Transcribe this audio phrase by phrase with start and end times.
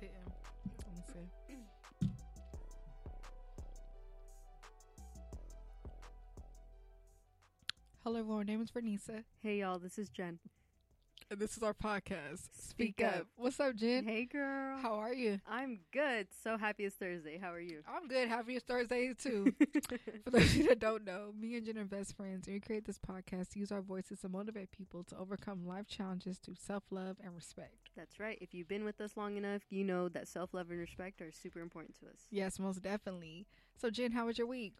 [0.00, 0.16] hitting.
[0.78, 2.06] Let me see.
[8.02, 8.38] Hello, everyone.
[8.38, 10.38] My name is Vernisa, Hey y'all, this is Jen.
[11.30, 12.48] And this is our podcast.
[12.52, 13.14] Speak, Speak up.
[13.14, 13.26] Up.
[13.36, 14.04] What's up, Jen?
[14.04, 14.78] Hey girl.
[14.78, 15.40] How are you?
[15.48, 16.26] I'm good.
[16.42, 17.38] So happy it's Thursday.
[17.40, 17.82] How are you?
[17.88, 18.28] I'm good.
[18.28, 19.54] Happy it's Thursday too.
[20.24, 22.60] For those of you that don't know, me and Jen are best friends, and we
[22.60, 26.56] create this podcast to use our voices to motivate people to overcome life challenges through
[26.56, 27.76] self love and respect.
[27.96, 28.38] That's right.
[28.40, 31.30] If you've been with us long enough, you know that self love and respect are
[31.30, 32.26] super important to us.
[32.30, 33.46] Yes, most definitely.
[33.80, 34.74] So, Jen, how was your week?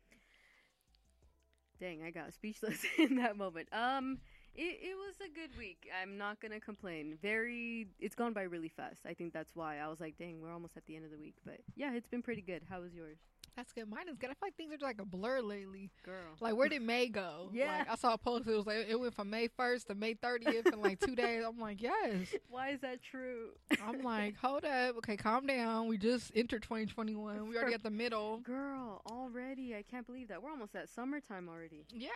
[1.79, 3.69] Dang, I got speechless in that moment.
[3.73, 4.19] Um,
[4.55, 5.89] it, it was a good week.
[6.03, 7.17] I'm not gonna complain.
[7.23, 9.01] Very, it's gone by really fast.
[9.07, 11.19] I think that's why I was like, dang, we're almost at the end of the
[11.19, 11.35] week.
[11.45, 12.63] But yeah, it's been pretty good.
[12.69, 13.19] How was yours,
[13.57, 13.89] That's good.
[13.89, 14.31] Mine is good.
[14.31, 15.91] I feel like things are like a blur lately.
[16.05, 16.35] girl?
[16.41, 17.51] Like, where did May go?
[17.55, 17.79] Yeah.
[17.79, 18.47] Like, I saw a post.
[18.49, 21.43] It was like it went from May first to May thirtieth in like two days.
[21.47, 22.29] I'm like, yes.
[22.51, 23.51] Why is that true?
[23.85, 24.97] I'm like, hold up.
[24.99, 25.89] Okay, calm down.
[25.89, 27.49] We just entered 2021.
[27.49, 28.39] We already at the middle.
[28.39, 29.75] Girl, already.
[29.75, 30.43] I can't believe that.
[30.43, 31.85] We're almost at summertime already.
[31.93, 32.09] Yeah.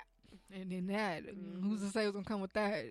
[0.52, 1.22] And then that,
[1.62, 2.84] who's to say what's gonna come with that?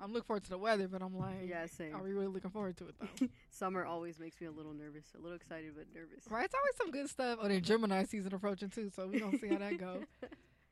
[0.00, 1.94] I'm looking forward to the weather, but I'm like, Yeah, same.
[1.94, 3.26] are we really looking forward to it though?
[3.50, 6.24] Summer always makes me a little nervous, a little excited but nervous.
[6.30, 6.44] right?
[6.44, 7.38] It's always some good stuff.
[7.42, 10.00] Oh, then Gemini season approaching too, so we gonna see how that go.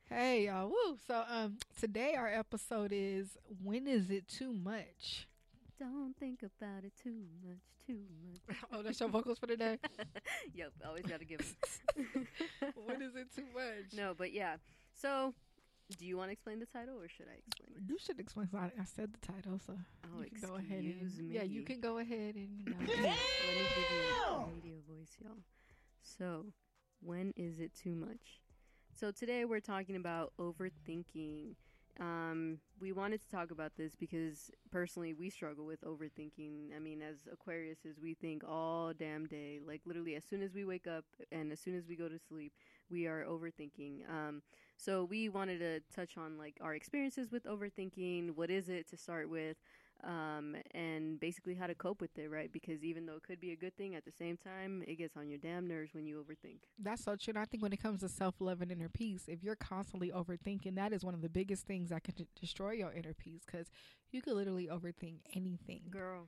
[0.09, 0.97] Hey, y'all, woo!
[1.05, 5.27] So, um, today our episode is when is it too much?
[5.77, 7.99] Don't think about it too much, too
[8.47, 8.55] much.
[8.71, 9.77] oh, that's your vocals for today.
[10.55, 11.41] yep, always got to give.
[12.85, 13.97] when is it too much?
[13.97, 14.55] No, but yeah.
[14.93, 15.33] So,
[15.97, 17.69] do you want to explain the title or should I explain?
[17.77, 17.83] It?
[17.89, 18.49] You should explain.
[18.51, 19.73] So I, I said the title, so
[20.05, 22.77] Oh, you can go ahead and excuse yeah, you can go ahead and you know.
[22.79, 25.37] Let me give you a radio voice, y'all.
[26.01, 26.45] So,
[27.01, 28.41] when is it too much?
[28.93, 31.55] So today we're talking about overthinking.
[31.99, 36.75] Um, we wanted to talk about this because personally we struggle with overthinking.
[36.75, 39.59] I mean, as Aquariuses, we think all damn day.
[39.65, 42.17] Like literally, as soon as we wake up and as soon as we go to
[42.19, 42.53] sleep,
[42.89, 44.09] we are overthinking.
[44.09, 44.41] Um,
[44.77, 48.35] so we wanted to touch on like our experiences with overthinking.
[48.35, 49.57] What is it to start with?
[50.03, 52.51] um, and basically how to cope with it, right?
[52.51, 55.17] Because even though it could be a good thing, at the same time, it gets
[55.17, 56.59] on your damn nerves when you overthink.
[56.79, 57.31] That's so true.
[57.31, 60.11] And I think when it comes to self love and inner peace, if you're constantly
[60.11, 63.67] overthinking, that is one of the biggest things that can destroy your inner peace because
[64.11, 65.81] you could literally overthink anything.
[65.89, 66.27] Girl,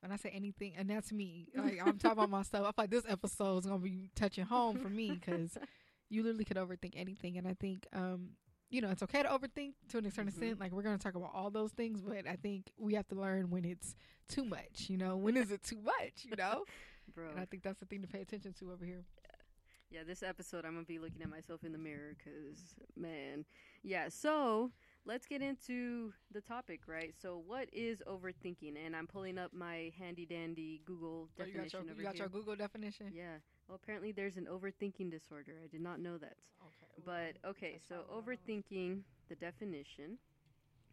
[0.00, 1.48] When I say anything, and that's me.
[1.56, 2.66] Like, I'm talking about myself.
[2.66, 5.56] I feel like this episode is going to be touching home for me because
[6.12, 7.38] you literally could overthink anything.
[7.38, 8.30] And I think, um,
[8.70, 10.28] you know, it's okay to overthink to an certain Mhm.
[10.28, 10.60] extent.
[10.60, 13.14] Like, we're going to talk about all those things, but I think we have to
[13.14, 13.94] learn when it's
[14.28, 14.88] too much.
[14.90, 16.24] You know, when is it too much?
[16.24, 16.64] You know?
[17.14, 17.30] bro.
[17.30, 19.04] And I think that's the thing to pay attention to over here.
[19.90, 23.44] Yeah, this episode, I'm going to be looking at myself in the mirror because, man.
[23.82, 24.72] Yeah, so
[25.04, 27.14] let's get into the topic, right?
[27.20, 28.74] So, what is overthinking?
[28.84, 32.18] And I'm pulling up my handy dandy Google Oh, you got definition your, you got
[32.18, 33.12] your Google definition?
[33.12, 33.38] yeah.
[33.68, 35.60] Well, apparently there's an overthinking disorder.
[35.62, 36.36] I did not know that.
[36.60, 37.02] Okay.
[37.04, 40.18] But okay, That's so overthinking, the definition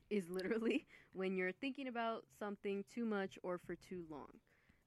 [0.10, 4.30] is literally when you're thinking about something too much or for too long.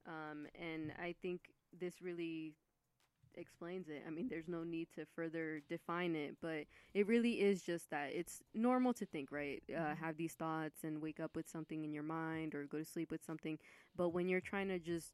[0.07, 1.41] Um, and I think
[1.79, 2.55] this really
[3.37, 4.03] explains it.
[4.07, 8.11] I mean, there's no need to further define it, but it really is just that.
[8.15, 9.63] It's normal to think, right?
[9.75, 9.97] Uh, Mhm.
[9.97, 13.11] have these thoughts and wake up with something in your mind or go to sleep
[13.11, 13.59] with something.
[13.97, 15.13] But when you're trying to just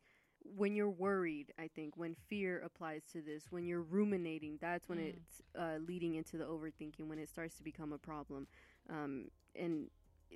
[0.57, 4.99] when you're worried, I think when fear applies to this, when you're ruminating, that's when
[4.99, 5.13] Mm.
[5.13, 8.47] it's uh, leading into the overthinking, when it starts to become a problem.
[8.89, 9.89] Um, and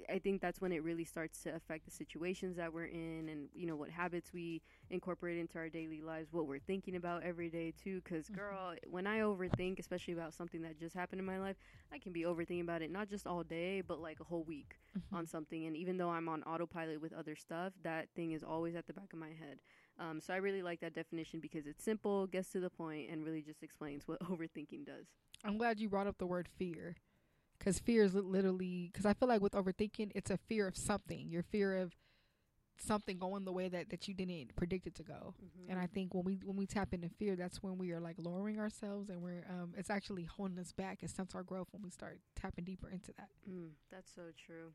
[0.08, 3.48] I think that's when it really starts to affect the situations that we're in and,
[3.54, 7.50] you know, what habits we incorporate into our daily lives, what we're thinking about every
[7.50, 8.00] day, too.
[8.02, 8.34] Because, Mhm.
[8.36, 11.56] girl, when I overthink, especially about something that just happened in my life,
[11.92, 14.78] I can be overthinking about it not just all day, but like a whole week
[14.97, 15.16] Mhm.
[15.16, 15.66] on something.
[15.66, 18.92] And even though I'm on autopilot with other stuff, that thing is always at the
[18.94, 19.60] back of my head.
[19.98, 23.25] Um, so I really like that definition because it's simple, gets to the point, and
[23.25, 25.06] really just explains what overthinking does.
[25.44, 26.97] I'm glad you brought up the word fear.
[27.62, 31.30] Because fear is literally, because I feel like with overthinking, it's a fear of something.
[31.30, 31.94] Your fear of
[32.76, 35.34] something going the way that, that you didn't predict it to go.
[35.68, 38.16] And I think when we when we tap into fear, that's when we are like
[38.19, 41.04] lowering ourselves, and we're um, it's actually holding us back.
[41.04, 43.28] It stunts our growth when we start tapping deeper into that.
[43.48, 44.72] Mm, that's so true.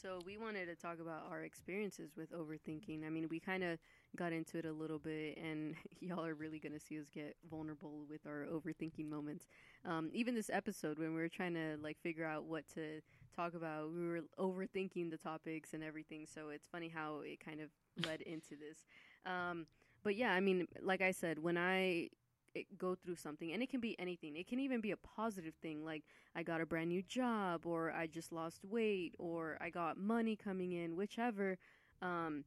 [0.00, 3.06] So we wanted to talk about our experiences with overthinking.
[3.06, 3.78] I mean, we kind of
[4.16, 8.04] got into it a little bit, and y'all are really gonna see us get vulnerable
[8.08, 9.46] with our overthinking moments.
[9.84, 13.00] Um, even this episode, when we were trying to like figure out what to
[13.34, 16.26] talk about, we were overthinking the topics and everything.
[16.26, 17.70] So it's funny how it kind of
[18.06, 18.84] led into this.
[19.26, 19.66] Um,
[20.02, 22.10] but yeah, I mean, like I said, when I
[22.54, 24.36] it, go through something, and it can be anything.
[24.36, 26.04] It can even be a positive thing, like
[26.34, 30.36] I got a brand new job, or I just lost weight, or I got money
[30.36, 31.58] coming in, whichever.
[32.02, 32.44] Um,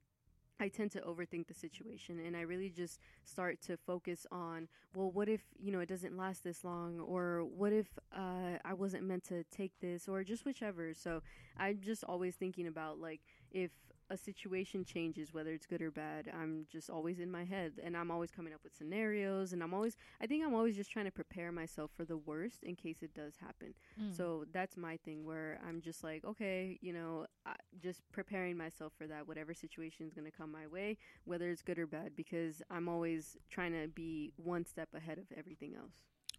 [0.59, 5.11] I tend to overthink the situation and I really just start to focus on, well,
[5.11, 9.03] what if, you know, it doesn't last this long or what if uh, I wasn't
[9.03, 10.93] meant to take this or just whichever.
[10.93, 11.21] So
[11.57, 13.21] I'm just always thinking about like
[13.51, 13.71] if
[14.09, 17.95] a situation changes, whether it's good or bad, I'm just always in my head and
[17.95, 21.05] I'm always coming up with scenarios and I'm always, I think I'm always just trying
[21.05, 23.73] to prepare myself for the worst in case it does happen.
[24.01, 24.15] Mm.
[24.15, 28.93] So that's my thing where I'm just like, okay, you know, I, just preparing myself
[28.97, 32.15] for that, whatever situation is going to come my way, whether it's good or bad,
[32.15, 35.93] because I'm always trying to be one step ahead of everything else.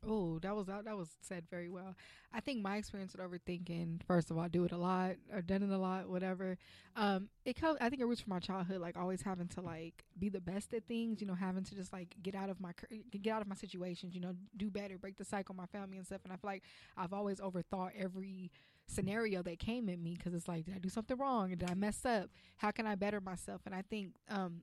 [0.07, 1.97] Oh, that was that, was said very well.
[2.33, 5.43] I think my experience with overthinking, first of all, I do it a lot, or
[5.43, 6.57] done it a lot, whatever.
[6.95, 7.79] Um, it comes.
[7.81, 10.73] I think it roots from my childhood, like always having to like be the best
[10.73, 11.21] at things.
[11.21, 12.73] You know, having to just like get out of my
[13.11, 14.15] get out of my situations.
[14.15, 16.21] You know, do better, break the cycle, my family and stuff.
[16.25, 16.63] And I feel like
[16.97, 18.53] I've always overthought every
[18.87, 21.51] scenario that came at me because it's like, did I do something wrong?
[21.51, 22.31] Did I mess up?
[22.57, 23.63] How can I better myself?
[23.67, 24.63] And I think um,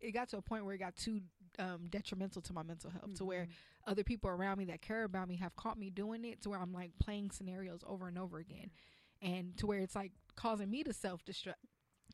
[0.00, 1.20] it got to a point where it got too
[1.58, 3.14] um, detrimental to my mental health mm-hmm.
[3.14, 3.52] to where mm-hmm.
[3.86, 6.60] Other people around me that care about me have caught me doing it to where
[6.60, 8.70] I'm like playing scenarios over and over again
[9.22, 11.54] and to where it's like causing me to self destruct.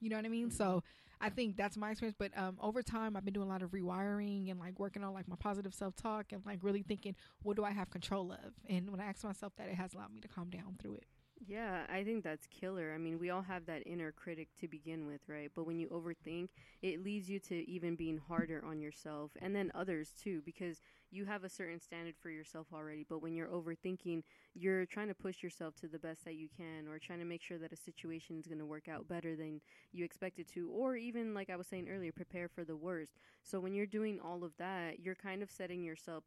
[0.01, 0.49] You know what I mean?
[0.49, 0.57] Mm-hmm.
[0.57, 0.83] So
[1.21, 2.17] I think that's my experience.
[2.19, 5.13] But um, over time, I've been doing a lot of rewiring and like working on
[5.13, 8.53] like my positive self talk and like really thinking, what do I have control of?
[8.69, 11.05] And when I ask myself that, it has allowed me to calm down through it.
[11.47, 12.93] Yeah, I think that's killer.
[12.95, 15.51] I mean, we all have that inner critic to begin with, right?
[15.55, 16.49] But when you overthink,
[16.83, 21.25] it leads you to even being harder on yourself and then others too, because you
[21.25, 23.05] have a certain standard for yourself already.
[23.09, 24.23] But when you're overthinking,
[24.55, 27.43] you're trying to push yourself to the best that you can or trying to make
[27.43, 29.61] sure that a situation is going to work out better than
[29.93, 33.13] you expected to, or even, like I was saying earlier, prepare for the worst.
[33.43, 36.25] So when you're doing all of that, you're kind of setting yourself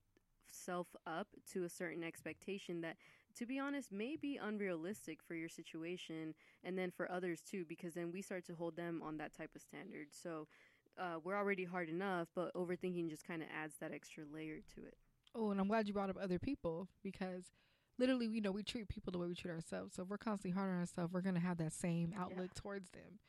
[0.52, 2.96] self up to a certain expectation that
[3.36, 7.94] to be honest, may be unrealistic for your situation and then for others too, because
[7.94, 10.08] then we start to hold them on that type of standard.
[10.12, 10.48] So
[10.98, 14.82] uh, we're already hard enough, but overthinking just kind of adds that extra layer to
[14.82, 14.96] it.
[15.36, 17.46] Oh, and I'm glad you brought up other people because
[17.98, 19.96] literally, you know, we treat people the way we treat ourselves.
[19.96, 22.62] So if we're constantly hard on ourselves, we're going to have that same outlook yeah.
[22.62, 23.20] towards them.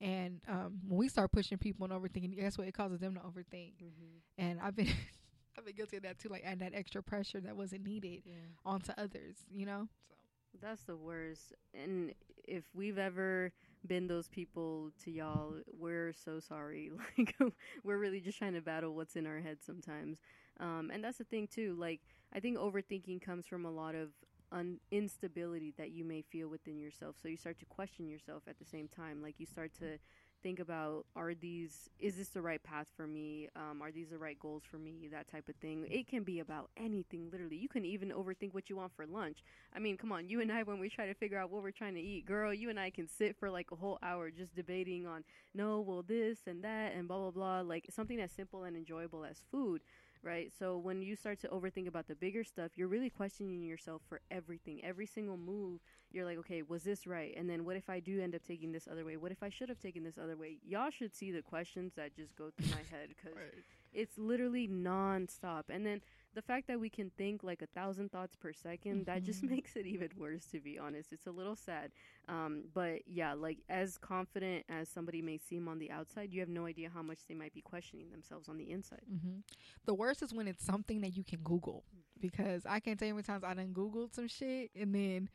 [0.00, 2.68] And um, when we start pushing people and overthinking, guess what?
[2.68, 3.74] It causes them to overthink.
[3.82, 4.18] Mm-hmm.
[4.38, 4.88] And I've been
[5.58, 8.34] I've been guilty of that too, like add that extra pressure that wasn't needed yeah.
[8.64, 9.88] onto others, you know?
[10.08, 10.13] So
[10.60, 11.52] that's the worst.
[11.74, 12.12] And
[12.46, 13.52] if we've ever
[13.86, 16.90] been those people to y'all, we're so sorry.
[17.18, 17.34] Like
[17.82, 20.18] we're really just trying to battle what's in our head sometimes.
[20.60, 21.76] Um, and that's the thing too.
[21.78, 22.00] Like
[22.32, 24.10] I think overthinking comes from a lot of
[24.52, 27.16] un- instability that you may feel within yourself.
[27.20, 29.22] So you start to question yourself at the same time.
[29.22, 29.98] Like you start to
[30.44, 33.48] think about are these is this the right path for me?
[33.56, 35.08] Um, are these the right goals for me?
[35.10, 35.86] That type of thing.
[35.90, 37.56] It can be about anything literally.
[37.56, 39.42] You can even overthink what you want for lunch.
[39.74, 41.70] I mean come on you and i when we try to figure out what we're
[41.70, 44.54] trying to eat girl you and i can sit for like a whole hour just
[44.54, 45.24] debating on
[45.54, 47.60] no well this and that and blah blah blah.
[47.62, 49.80] Like something as simple and enjoyable as food
[50.24, 50.50] right?
[50.58, 54.20] So when you start to overthink about the bigger stuff, you're really questioning yourself for
[54.30, 54.80] everything.
[54.82, 55.80] Every single move,
[56.10, 57.34] you're like, okay, was this right?
[57.36, 59.16] And then what if I do end up taking this other way?
[59.16, 60.58] What if I should have taken this other way?
[60.66, 63.62] Y'all should see the questions that just go through my head because right.
[63.92, 65.64] it's literally nonstop.
[65.68, 66.00] And then
[66.34, 69.02] the fact that we can think like a thousand thoughts per 2nd mm-hmm.
[69.04, 69.54] that just mm-hmm.
[69.54, 71.90] makes it even worse to be honest it's a little sad
[72.28, 76.48] um, but yeah like as confident as somebody may seem on the outside you have
[76.48, 79.38] no idea how much they might be questioning themselves on the inside mm-hmm.
[79.86, 82.20] the worst is when it's something that you can google mm-hmm.
[82.20, 85.28] because i can't tell you how many times i done googled some shit and then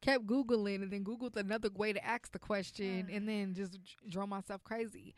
[0.00, 3.78] kept googling and then googled another way to ask the question and then just
[4.08, 5.14] drove myself crazy.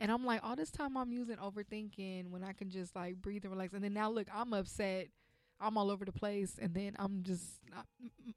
[0.00, 3.44] And i'm like all this time i'm using overthinking when i can just like breathe
[3.44, 3.72] and relax.
[3.74, 5.08] And then now look i'm upset.
[5.60, 6.56] I'm all over the place.
[6.60, 7.60] And then i'm just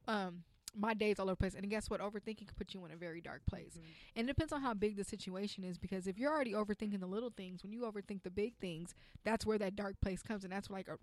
[0.07, 0.43] um
[0.79, 1.55] my day's all over the place.
[1.55, 2.01] And guess what?
[2.01, 3.73] Overthinking can put you in a very dark place.
[3.73, 4.19] Mm-hmm.
[4.19, 7.07] and it depends on how big the situation is because if you're already overthinking the
[7.07, 10.43] little things when you overthink the big things that's where that dark place comes.
[10.43, 10.97] And that's where like a,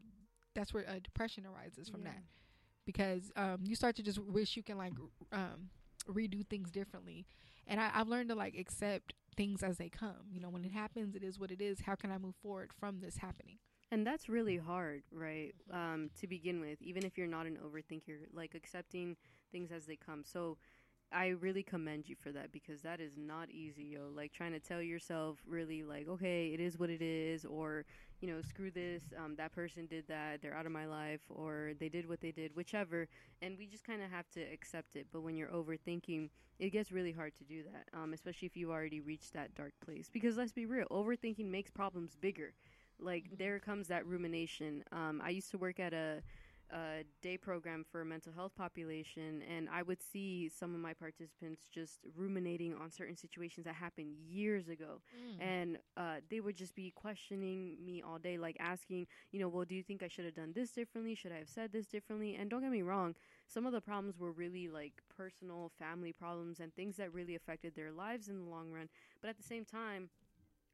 [0.54, 2.10] that's where a depression arises from yeah.
[2.10, 2.22] that
[2.86, 4.92] because um, you start to just wish you can like
[5.32, 5.70] um,
[6.08, 7.26] redo things differently.
[7.66, 10.28] And I, I've learned to like accept things as they come.
[10.30, 11.80] You know, when it happens, it is what it is.
[11.80, 13.58] How can I move forward from this happening?
[13.90, 15.54] And that's really hard, right?
[15.72, 19.16] Um, to begin with, even if you're not an overthinker, like accepting
[19.52, 20.24] things as they come.
[20.24, 20.56] So
[21.14, 24.11] I really commend you for that because that is not easy, yo.
[24.14, 27.85] Like trying to tell yourself really like, okay, it is what it is, or
[28.21, 31.73] you know, screw this, um, that person did that, they're out of my life, or
[31.78, 33.06] they did what they did, whichever.
[33.42, 35.06] And we just kind of have to accept it.
[35.12, 38.71] But when you're overthinking, it gets really hard to do that, um, especially if you've
[38.71, 40.09] already reached that dark place.
[40.12, 42.54] Because let's be real, overthinking makes problems bigger.
[42.99, 44.85] Like there comes that rumination.
[44.92, 46.23] Um, I used to work at a
[46.73, 50.94] a day program for a mental health population, and I would see some of my
[50.94, 55.40] participants just ruminating on certain situations that happened years ago, Mm.
[55.40, 59.64] and uh, they would just be questioning me all day, like asking, you know, well,
[59.64, 61.14] do you think I should have done this differently?
[61.14, 62.35] Should I have said this differently?
[62.35, 63.14] And don't get me wrong,
[63.47, 67.75] some of the problems were really like personal, family problems, and things that really affected
[67.75, 68.88] their lives in the long run.
[69.21, 70.09] But at the same time,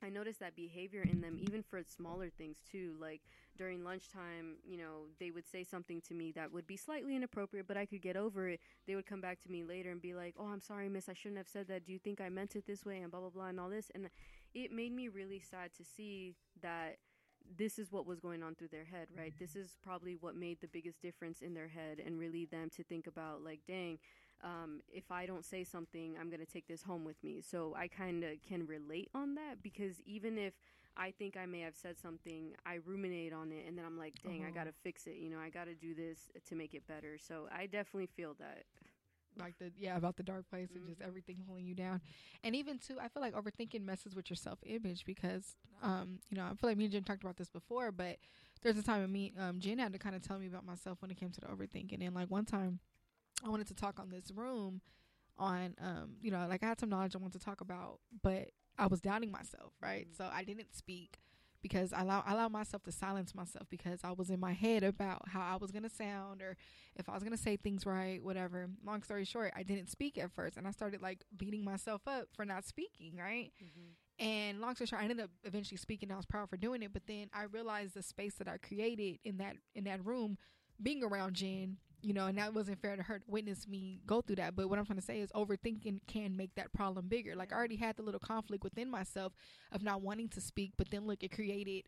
[0.02, 2.96] I noticed that behavior in them, even for smaller things too.
[3.00, 3.20] Like
[3.56, 7.66] during lunchtime, you know, they would say something to me that would be slightly inappropriate,
[7.68, 8.60] but I could get over it.
[8.86, 11.08] They would come back to me later and be like, "Oh, I'm sorry, miss.
[11.08, 11.84] I shouldn't have said that.
[11.84, 13.90] Do you think I meant it this way?" And blah blah blah and all this.
[13.94, 14.08] And
[14.54, 16.98] it made me really sad to see that
[17.56, 19.34] this is what was going on through their head, right?
[19.38, 22.84] This is probably what made the biggest difference in their head, and really them to
[22.84, 23.98] think about, like, dang,
[24.42, 27.40] um, if I don't say something, I'm going to take this home with me.
[27.40, 30.54] So I kind of can relate on that because even if
[30.96, 34.14] I think I may have said something, I ruminate on it and then I'm like,
[34.22, 35.16] dang, I got to fix it.
[35.16, 37.18] You know, I got to do this to make it better.
[37.18, 38.64] So I definitely feel that.
[39.38, 41.06] like the yeah about the dark place and just Mhm.
[41.06, 42.00] everything pulling you down
[42.42, 46.44] and even too i feel like overthinking messes with your self-image because um you know
[46.44, 48.16] i feel like me and jen talked about this before but
[48.62, 51.00] there's a time when me um jen had to kind of tell me about myself
[51.00, 52.80] when it came to the overthinking and like one time
[53.44, 54.80] i wanted to talk on this room
[55.38, 58.50] on um you know like i had some knowledge i wanted to talk about but
[58.78, 60.16] i was doubting myself right Mhm.
[60.16, 61.18] so i didn't speak
[61.62, 64.82] because I allow I allowed myself to silence myself because I was in my head
[64.82, 66.56] about how I was gonna sound or
[66.96, 68.70] if I was gonna say things right, whatever.
[68.82, 72.28] Long story short, I didn't speak at first, and I started like beating myself up
[72.34, 73.52] for not speaking, right?
[74.18, 76.10] And long story short, I ended up eventually speaking.
[76.10, 79.18] I was proud for doing it, but then I realized the space that I created
[79.24, 80.38] in that in that room,
[80.82, 84.20] being around Jen, you know, and that wasn't fair to her to witness me go
[84.20, 84.56] through that.
[84.56, 87.34] But what I'm trying to say is, overthinking can make that problem bigger.
[87.34, 89.32] Like I already had the little conflict within myself
[89.72, 91.84] of not wanting to speak, but then look, it created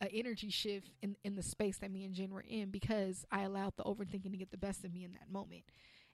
[0.00, 3.42] an energy shift in in the space that me and Jen were in because I
[3.42, 5.64] allowed the overthinking to get the best of me in that moment.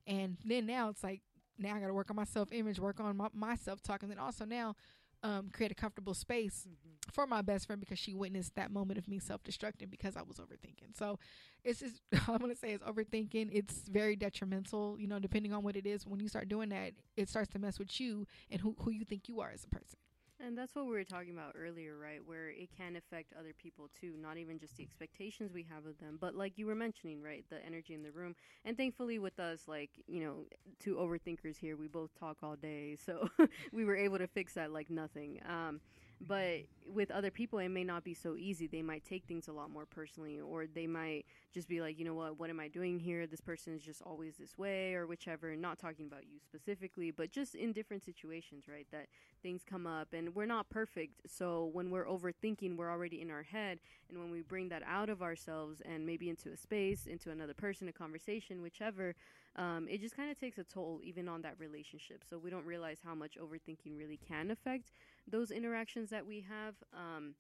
[0.07, 1.23] And then now it's like
[1.59, 4.03] now I got to work on my self image, work on my, my self talk,
[4.03, 4.75] and then also now
[5.23, 7.11] um, create a comfortable space Mm-hmm.
[7.13, 10.23] for my best friend because she witnessed that moment of me self destructing because I
[10.23, 10.97] was overthinking.
[10.97, 11.19] So
[11.65, 13.51] it's just all I'm gonna say is overthinking.
[13.53, 16.07] It's very detrimental, you know, depending on what it is.
[16.07, 19.05] When you start doing that, it starts to mess with you and who who you
[19.05, 19.99] think you are as a person.
[20.43, 22.21] And that's what we were talking about earlier, right?
[22.25, 25.99] Where it can affect other people too, not even just the expectations we have of
[25.99, 27.45] them, but like you were mentioning, right?
[27.51, 28.35] The energy in the room.
[28.65, 30.47] And thankfully, with us, like, you know,
[30.79, 32.97] two overthinkers here, we both talk all day.
[32.97, 33.29] So
[33.73, 35.41] we were able to fix that like nothing.
[35.47, 35.81] Um,
[36.27, 38.67] but with other people, it may not be so easy.
[38.67, 42.05] They might take things a lot more personally, or they might just be like, you
[42.05, 43.27] know what, what am I doing here?
[43.27, 45.55] This person is just always this way, or whichever.
[45.57, 48.87] Not talking about you specifically, but just in different situations, right?
[48.93, 49.07] That
[49.43, 51.23] things come up and we're not perfect.
[51.31, 53.79] So when we're overthinking, we're already in our head.
[54.09, 57.55] And when we bring that out of ourselves and maybe into a space, into another
[57.55, 59.15] person, a conversation, whichever,
[59.57, 62.23] um, it just kind of takes a toll even on that relationship.
[62.29, 64.91] So we don't realize how much overthinking really can affect
[65.27, 66.75] those interactions that we have.
[66.95, 67.35] Um,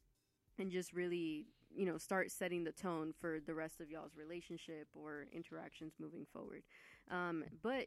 [0.58, 4.88] and just really, you know, start setting the tone for the rest of y'all's relationship
[4.94, 6.62] or interactions moving forward.
[7.10, 7.86] Um, but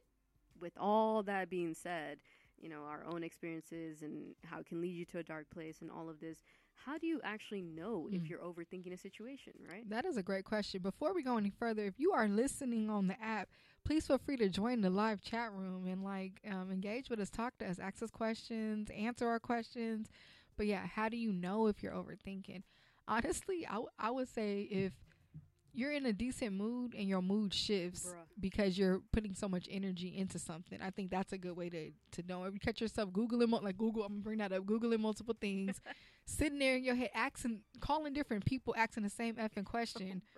[0.60, 2.20] with all that being said,
[2.60, 5.82] you know, our own experiences and how it can lead you to a dark place
[5.82, 6.44] and all of this,
[6.86, 8.30] how do you actually know if Mm.
[8.30, 9.88] you're overthinking a situation, right?
[9.90, 10.82] That is a great question.
[10.82, 13.50] Before we go any further, if you are listening on the app,
[13.86, 17.30] please feel free to join the live chat room and like um, engage with us,
[17.30, 20.08] talk to us, ask us questions, answer our questions.
[20.58, 22.64] But yeah, how do you know if you're overthinking?
[23.08, 24.94] Honestly, I, w- I would say if
[25.74, 28.26] you're in a decent mood and your mood shifts Bruh.
[28.40, 31.92] because you're putting so much energy into something, I think that's a good way to,
[32.14, 32.44] to know.
[32.44, 35.82] If you catch yourself Googling, like Google, I'm to bring that up, Googling multiple things,
[36.26, 40.22] sitting there in your head, asking, calling different people, asking the same effing question.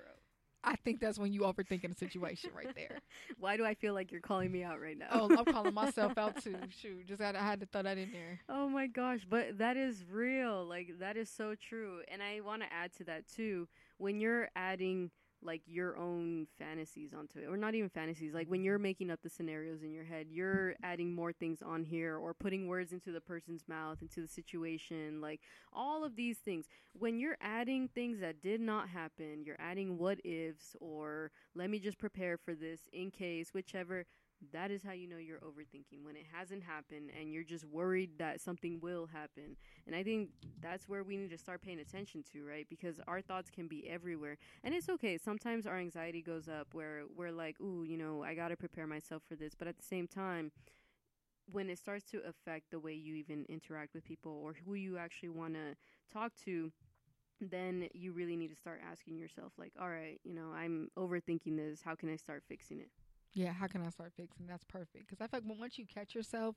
[0.66, 3.00] I think that's when you overthinking a situation right there.
[3.40, 5.08] Why do I feel like you're calling me out right now?
[5.12, 6.56] Oh, I'm calling myself out too.
[6.70, 8.40] Shoot, just had, I had to throw that in there.
[8.50, 10.66] Oh my gosh, but that is real.
[10.66, 12.00] Like that is so true.
[12.12, 13.68] And I want to add to that too.
[14.00, 15.12] When you're adding
[15.46, 19.22] like your own fantasies onto it or not even fantasies like when you're making up
[19.22, 23.12] the scenarios in your head you're adding more things on here or putting words into
[23.12, 25.42] the person's mouth into the situation like
[25.74, 26.66] all of these things.
[26.94, 31.80] When you're adding things that did not happen you're adding what ifs or let me
[31.80, 34.06] just prepare for this in case whichever
[34.52, 38.12] that is how you know you're overthinking when it hasn't happened and you're just worried
[38.18, 39.56] that something will happen.
[39.88, 40.30] And I think
[40.62, 42.68] that's where we need to start paying attention to, right?
[42.70, 44.38] Because our thoughts can be everywhere.
[44.64, 45.18] And it's okay.
[45.18, 48.88] Sometimes our anxiety goes up where we're like, ooh, you know, I got to prepare
[48.88, 49.56] myself for this.
[49.56, 50.52] But at the same time,
[51.52, 54.98] when it starts to affect the way you even interact with people or who you
[54.98, 55.76] actually want to
[56.12, 56.72] talk to,
[57.40, 61.58] then you really need to start asking yourself, like, all right, you know, I'm overthinking
[61.58, 61.82] this.
[61.84, 62.90] How can I start fixing it?
[63.36, 64.48] Yeah, how can I start fixing?
[64.48, 65.08] That's perfect.
[65.08, 66.56] Because I feel like once you catch yourself,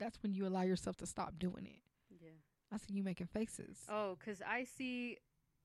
[0.00, 1.80] that's when you allow yourself to stop doing it.
[2.20, 2.30] Yeah.
[2.72, 3.78] I see you making faces.
[3.88, 5.18] Oh, because I see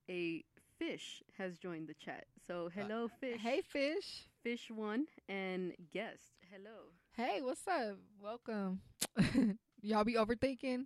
[0.09, 0.43] a
[0.77, 2.25] fish has joined the chat.
[2.45, 3.35] So hello, fish.
[3.35, 4.27] Uh, Hey, fish.
[4.43, 6.23] fish one and guest.
[6.51, 6.91] Hello.
[7.15, 7.97] Hey, what's up?
[8.21, 8.81] Welcome.
[9.81, 10.85] Y'all be overthinking?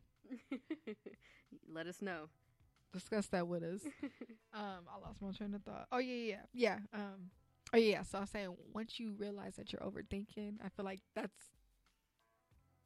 [1.73, 2.29] Let us know.
[2.91, 3.81] Discuss that with us.
[4.55, 5.87] Um, I lost my train of thought.
[5.91, 6.77] Oh yeah, yeah, yeah.
[6.93, 7.31] Um,
[7.73, 8.03] oh yeah.
[8.03, 11.35] So I was saying, once you realize that you're overthinking, I feel like that's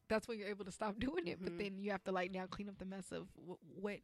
[0.09, 1.39] that's when you're able to stop doing it.
[1.41, 1.57] But Mhm.
[1.57, 3.99] then you have to like now clean up the mess of w- what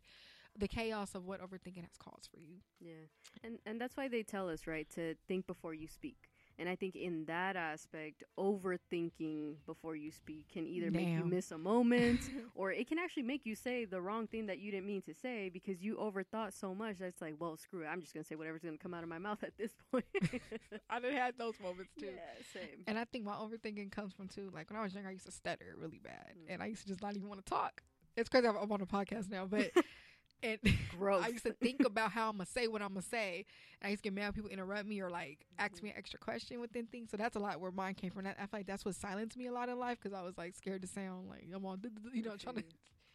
[0.57, 2.61] the chaos of what overthinking has caused for you.
[2.79, 3.07] Yeah,
[3.43, 6.29] and and that's why they tell us right to think before you speak.
[6.59, 11.51] And I think in that aspect, overthinking before you speak can either make you miss
[11.51, 12.21] a moment,
[12.55, 15.13] or it can actually make you say the wrong thing that you didn't mean to
[15.13, 16.97] say because you overthought so much.
[16.99, 17.87] That's like, well, screw it.
[17.87, 20.05] I'm just gonna say whatever's gonna come out of my mouth at this point.
[20.89, 22.05] I done had those moments too.
[22.07, 22.21] Yeah,
[22.53, 22.83] same.
[22.87, 24.51] And I think my overthinking comes from too.
[24.53, 26.53] Like when I was younger, I used to stutter really bad, Mm.
[26.53, 27.81] and I used to just not even want to talk.
[28.15, 28.47] It's crazy.
[28.47, 29.71] I'm on a podcast now, but
[30.43, 30.59] and
[30.97, 31.23] Gross.
[31.25, 33.45] I used to think about how I'm gonna say what I'm gonna say.
[33.81, 35.95] And I used to get mad when people interrupt me or like ask me an
[35.97, 37.09] extra question within things.
[37.11, 38.25] So that's a lot where mine came from.
[38.25, 40.37] That I feel like that's what silenced me a lot in life because I was
[40.37, 41.81] like scared to sound like I'm on,
[42.13, 42.63] you know, I trying to.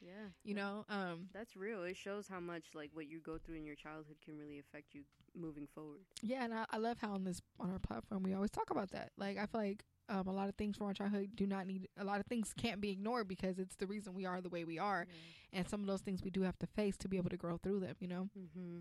[0.01, 0.11] Yeah.
[0.45, 1.83] you know, um, That's real.
[1.83, 4.95] It shows how much like what you go through in your childhood can really affect
[4.95, 5.03] you
[5.35, 6.01] moving forward.
[6.23, 6.45] yeah.
[6.45, 9.11] And I, I love how on this on our platform we always talk about that.
[9.17, 9.85] Like I feel like.
[10.09, 12.55] Um, a lot of things from our childhood do not need a lot of things
[12.57, 15.07] can't be ignored because it's the reason we are the way we are
[15.53, 17.59] and some of those things we do have to face to be able to grow
[17.59, 18.79] through them you know Mm-hmm.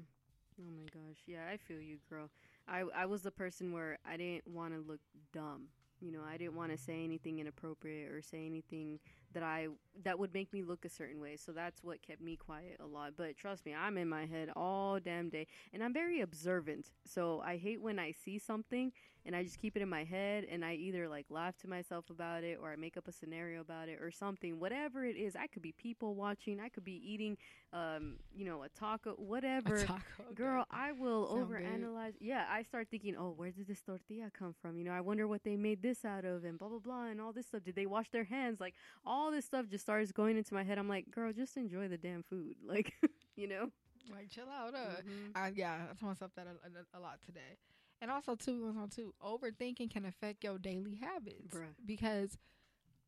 [0.60, 1.18] Oh my gosh.
[1.28, 2.30] Yeah, I feel you, girl.
[2.68, 5.00] I I was the person where I didn't want to look
[5.34, 5.68] dumb.
[6.02, 9.00] You know, I didn't want to say anything inappropriate or say anything
[9.34, 9.68] that I
[10.04, 11.38] that would make me look a certain way.
[11.38, 13.14] So that's what kept me quiet a lot.
[13.18, 16.92] But trust me, I'm in my head all damn day, and I'm very observant.
[17.06, 18.92] So I hate when I see something
[19.26, 22.10] and I just keep it in my head and I either like laugh to myself
[22.10, 24.58] about it or I make up a scenario about it or something.
[24.58, 27.38] Whatever it is, I could be people watching, I could be eating
[27.74, 29.76] um, you know, a taco, whatever.
[29.76, 30.36] A taco, okay.
[30.36, 31.58] Girl, I will Sound good.
[31.62, 32.14] overanalyze.
[32.22, 34.78] Yeah, I start thinking, oh, where did this tortilla come from?
[34.78, 37.20] You know, I wonder what they made this out of, and blah blah blah, and
[37.20, 37.64] all this stuff.
[37.64, 38.62] Did they wash their hands?
[38.62, 38.74] Like
[39.06, 40.78] all this stuff just starts going into my head.
[40.78, 42.94] I'm like, girl, just enjoy the damn food, like,
[43.36, 43.70] you know.
[44.12, 45.02] like chill out uh.
[45.02, 45.32] Mhm.
[45.36, 47.58] I, yeah i told myself that a, a, a lot today
[48.02, 51.74] and also too too overthinking can affect your daily habits Bruh.
[51.86, 52.38] because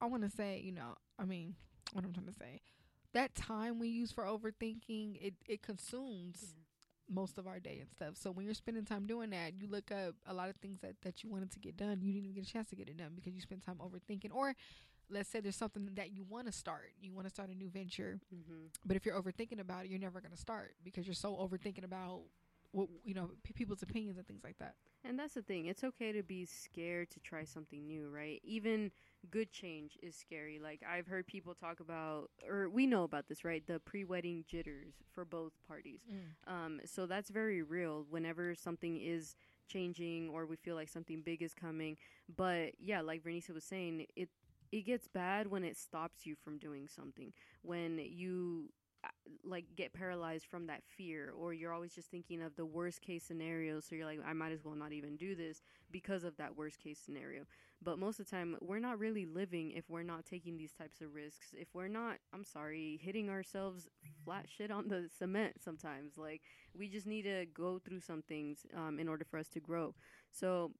[0.01, 1.55] i want to say you know i mean
[1.93, 2.60] what i'm trying to say
[3.13, 6.53] that time we use for overthinking it it consumes
[7.10, 8.15] most of our day and stuff.
[8.15, 10.93] So when you're spending time doing that, you look up a lot of things that,
[11.01, 12.01] that you wanted to get done.
[12.03, 14.29] You didn't even get a chance to get it done because you spent time overthinking.
[14.32, 14.53] Or
[15.10, 16.91] let's say there's something that you want to start.
[17.02, 18.67] You want to start a new venture, Mm-hmm.
[18.86, 21.84] but if you're overthinking about it, you're never going to start because you're so overthinking
[21.84, 22.22] about
[22.72, 24.76] what you know p- people's opinions and things like that.
[25.04, 25.65] And that's the thing.
[25.67, 28.39] It's okay to be scared to try something new, right?
[28.43, 28.91] Even
[29.32, 30.60] good change is scary.
[30.62, 33.65] Like I've heard people talk about, or we know about this, right?
[33.65, 36.02] The pre-wedding jitters for both parties.
[36.48, 38.06] Um, so that's very real.
[38.10, 39.36] Whenever something is
[39.67, 41.95] changing or we feel like something big is coming,
[42.36, 44.30] but yeah, like Vernicia was saying, it
[44.71, 47.34] it gets bad when it stops you from doing something.
[47.62, 48.69] When you
[49.03, 49.08] uh,
[49.45, 53.23] like get paralyzed from that fear or you're always just thinking of the worst case
[53.23, 56.58] scenario so you're like I might as well not even do this because of that
[56.58, 57.43] worst case scenario
[57.82, 60.99] but most of the time we're not really living if we're not taking these types
[60.99, 63.88] of risks if we're not I'm sorry hitting ourselves
[64.25, 66.41] flat shit on the cement sometimes like
[66.77, 69.95] we just need to go through some things um, in order for us to grow
[70.29, 70.71] so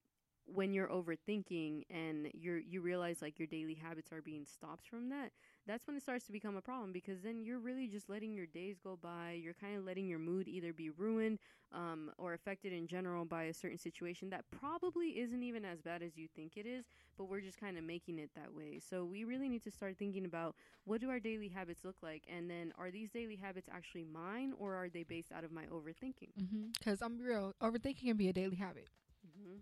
[0.54, 5.10] when you're overthinking and you're you realize like your daily habits are being stopped from
[5.10, 5.32] that
[5.68, 8.48] that's when it starts to become a problem because then you're really just letting your
[8.48, 9.40] days go by.
[9.42, 11.38] You're kind of letting your mood either be ruined
[11.72, 16.02] um, or affected in general by a certain situation that probably isn't even as bad
[16.02, 16.86] as you think it is
[17.18, 18.80] but we're just kind of making it that way.
[18.80, 22.24] So we really need to start thinking about what do our daily habits look like?
[22.34, 25.66] And then are these daily habits actually mine or are they based out of my
[25.66, 26.32] overthinking?
[26.80, 28.88] Because I'm real, overthinking can be a daily habit.
[29.26, 29.60] mm-hmm.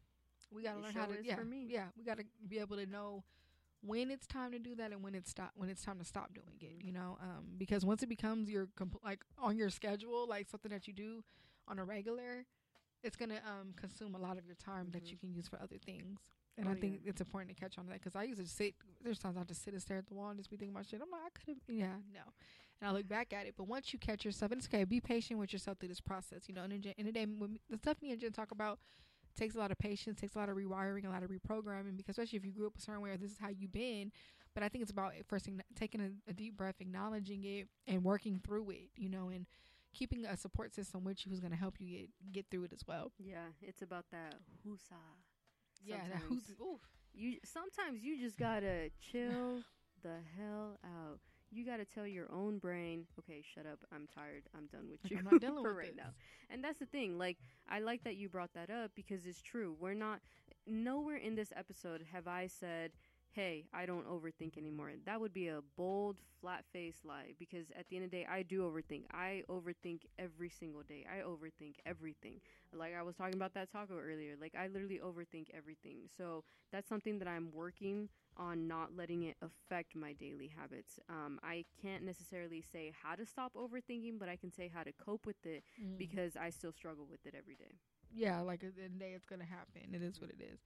[0.52, 1.66] We gotta It learn how to yeah for me.
[1.70, 3.24] yeah we gotta be able to know
[3.82, 6.34] when it's time to do that and when it's stop when it's time to stop
[6.34, 6.80] doing it.
[6.80, 6.88] Mm-hmm.
[6.88, 10.72] You know, um, because once it becomes your compl- like on your schedule, like something
[10.72, 11.24] that you do
[11.68, 12.46] on a regular,
[13.04, 15.12] it's gonna um consume a lot of your time that Mhm.
[15.12, 16.20] you can use for other things.
[16.58, 17.12] And Oh, I think yeah.
[17.12, 18.74] it's important to catch on to that because I used to sit.
[19.04, 20.88] There's times I just sit and stare at the wall and just be thinking about
[20.88, 21.00] shit.
[21.02, 22.22] I'm like, I could have, yeah, no.
[22.82, 24.84] And I look back at it, but once you catch yourself, and it's okay.
[24.84, 26.48] Be patient with yourself through this process.
[26.50, 28.80] You know, and in, in the day, when the stuff me and Jen talk about
[29.38, 31.96] takes a lot of patience, takes a lot of rewiring, a lot of reprogramming.
[31.96, 34.12] Because especially if you grew up a certain way, or this is how you've been.
[34.54, 37.68] But I think it's about eh, first ign- taking a, a deep breath, acknowledging it,
[37.88, 38.90] and working through it.
[38.96, 39.46] You know, and
[39.94, 42.74] keeping a support system with you who's going to help you get get through it
[42.74, 43.12] as well.
[43.20, 44.94] Yeah, it's about that husa.
[45.84, 46.44] Yeah, that who's
[47.14, 49.64] You sometimes you just gotta chill
[50.04, 51.20] the hell out.
[51.52, 53.80] You gotta tell your own brain, okay, shut up.
[53.94, 54.44] I'm tired.
[54.56, 56.12] I'm done with you I'm not dealing for with right now.
[56.50, 57.18] And that's the thing.
[57.18, 57.38] Like
[57.70, 59.76] I like that you brought that up because it's true.
[59.80, 60.20] We're not
[60.66, 62.92] nowhere in this episode have I said,
[63.38, 67.96] "Hey, I don't overthink anymore." That would be a bold, flat-faced lie because at the
[67.98, 69.04] end of the day, I do overthink.
[69.12, 71.06] I overthink every single day.
[71.10, 72.42] I overthink everything.
[72.74, 74.36] Like I was talking about that taco earlier.
[74.40, 76.10] Like I literally overthink everything.
[76.18, 81.00] So that's something that I'm working on not letting it affect my daily habits.
[81.10, 84.94] Um, I can't necessarily say how to stop overthinking, but I can say how to
[84.94, 85.98] cope with it Mm.
[85.98, 87.80] because I still struggle with it every day.
[88.12, 89.94] yeah, like at the end of the day, it's gonna happen.
[89.94, 90.60] It is what it is.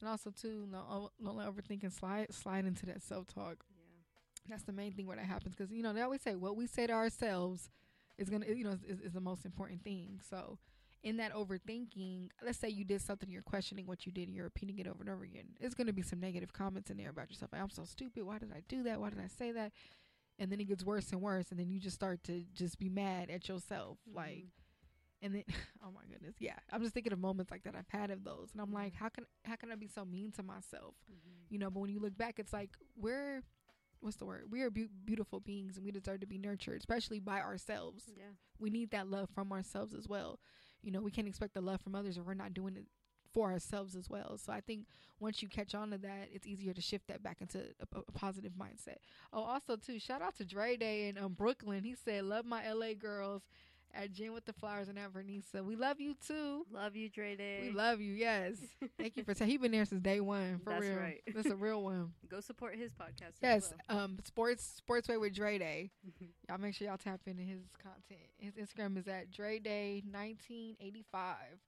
[0.00, 3.64] And also too, no, o- don't let overthinking slide slide into that self talk.
[3.70, 4.48] Yeah.
[4.48, 6.66] That's the main thing where that happens because you know they always say what we
[6.66, 7.70] say to ourselves
[8.18, 10.20] is gonna you know is, is the most important thing.
[10.28, 10.58] So
[11.02, 14.44] in that overthinking, let's say you did something, you're questioning what you did, and you're
[14.44, 15.46] repeating it over and over again.
[15.60, 17.52] It's gonna be some negative comments in there about yourself.
[17.52, 18.24] Like, I'm so stupid.
[18.24, 19.00] Why did I do that?
[19.00, 19.72] Why did I say that?
[20.38, 22.88] And then it gets worse and worse, and then you just start to just be
[22.88, 24.16] mad at yourself, mm-hmm.
[24.16, 24.46] like.
[25.22, 25.44] And then,
[25.84, 26.56] oh my goodness, yeah.
[26.72, 29.08] I'm just thinking of moments like that I've had of those, and I'm like, how
[29.08, 30.94] can how can I be so mean to myself?
[31.10, 31.46] Mhm.
[31.50, 31.70] You know.
[31.70, 33.42] But when you look back, it's like we're,
[34.00, 34.46] what's the word?
[34.50, 38.04] We are beau beautiful beings, and we deserve to be nurtured, especially by ourselves.
[38.16, 38.24] Yeah.
[38.58, 40.40] We need that love from ourselves as well.
[40.82, 42.86] You know, we can't expect the love from others if we're not doing it
[43.32, 44.36] for ourselves as well.
[44.36, 44.86] So I think
[45.18, 48.12] once you catch on to that, it's easier to shift that back into a, a
[48.12, 48.96] positive mindset.
[49.32, 51.84] Oh, also too, shout out to Dre Day in um, Brooklyn.
[51.84, 53.42] He said, "Love my LA girls."
[53.94, 55.62] At Gin with the Flowers and at Vernisa.
[55.64, 56.64] We love you too.
[56.72, 57.68] Love you, Dre Day.
[57.68, 58.14] We love you.
[58.14, 58.54] Yes.
[58.98, 60.60] Thank you for saying He's been there since day one.
[60.64, 60.96] For That's real.
[60.96, 61.20] right.
[61.34, 62.12] That's a real one.
[62.28, 63.34] Go support his podcast.
[63.42, 63.74] Yes.
[63.88, 65.90] As Um sports sportsway with Dre Day.
[66.48, 68.28] Y'all make sure y'all tap into his content.
[68.38, 71.58] His Instagram is at Dre Day nineteen eighty five.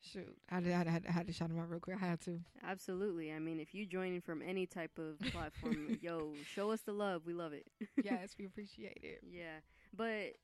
[0.00, 0.36] Shoot.
[0.50, 1.96] I had, I, had, I had to shout him out real quick.
[2.00, 2.38] I had to.
[2.64, 3.32] Absolutely.
[3.32, 7.22] I mean, if you joining from any type of platform, yo, show us the love.
[7.26, 7.66] We love it.
[8.02, 9.22] Yes, we appreciate it.
[9.28, 9.58] Yeah,
[9.96, 10.36] but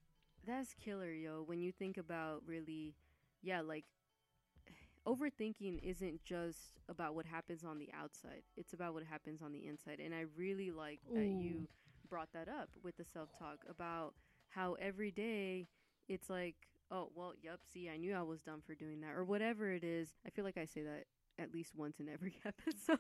[0.47, 1.43] that's killer, yo.
[1.47, 2.95] When you think about really,
[3.43, 3.85] yeah, like
[5.07, 8.43] overthinking isn't just about what happens on the outside.
[8.57, 10.01] It's about what happens on the inside.
[10.05, 11.69] And I really like that you
[12.09, 14.15] brought that up with the self-talk about
[14.49, 15.69] how every day
[16.09, 16.55] it's like,
[16.91, 19.83] oh, well, yep, see, I knew I was dumb for doing that or whatever it
[19.83, 20.11] is.
[20.27, 21.05] I feel like I say that
[21.43, 22.99] at least once in every episode.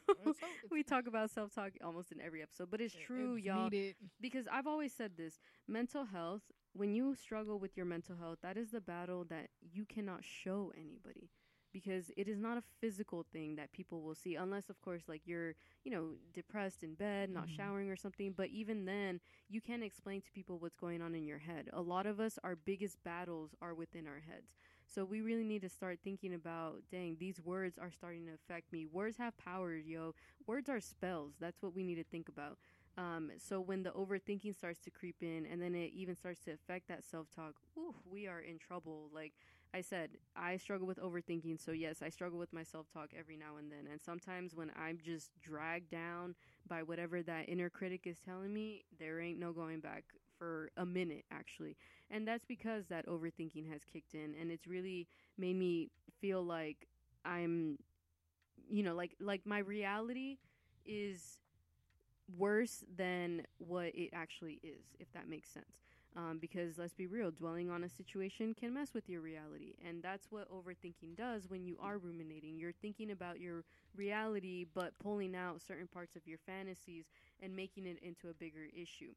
[0.70, 3.96] We talk about self-talk almost in every episode, but it's true, it's y'all needed.
[4.20, 6.42] because I've always said this mental health,
[6.74, 10.72] when you struggle with your mental health, that is the battle that you cannot show
[10.76, 11.31] anybody
[11.72, 15.22] because it is not a physical thing that people will see unless of course like
[15.26, 17.57] you're you know depressed in bed not Mhm.
[17.57, 21.24] showering or something but even then you can't explain to people what's going on in
[21.24, 24.52] your head a lot of us our biggest battles are within our heads
[24.92, 28.72] so we really need to start thinking about dang these words are starting to affect
[28.72, 28.87] me.
[28.87, 30.14] Words have power yo.
[30.46, 31.35] Words are spells.
[31.40, 32.59] That's what we need to think about.
[32.98, 36.52] Um, so when the overthinking starts to creep in and then it even starts to
[36.52, 39.09] affect that self-talk ooh, we are in trouble.
[39.14, 39.33] Like
[39.74, 41.59] i said i struggle with overthinking.
[41.64, 43.88] So yes i struggle with my self-talk every now and then.
[43.90, 46.35] And sometimes when i'm just dragged down
[46.68, 50.05] by whatever that inner critic is telling me there ain't no going back
[50.42, 51.76] for a minute actually
[52.11, 55.07] and that's because that overthinking has kicked in and it's really
[55.38, 56.88] made me feel like
[57.24, 57.78] i'm
[58.68, 60.38] you know like like my reality
[60.85, 61.38] is
[62.38, 65.83] worse than what it actually is, if that makes sense.
[66.16, 69.74] Um, because let's be real, dwelling on a situation can mess with your reality.
[69.87, 72.59] And that's what overthinking does when you are ruminating.
[72.59, 73.64] You're thinking about your
[73.96, 77.07] reality, but pulling out certain parts of your fantasies
[77.40, 79.12] and making it into a bigger issue.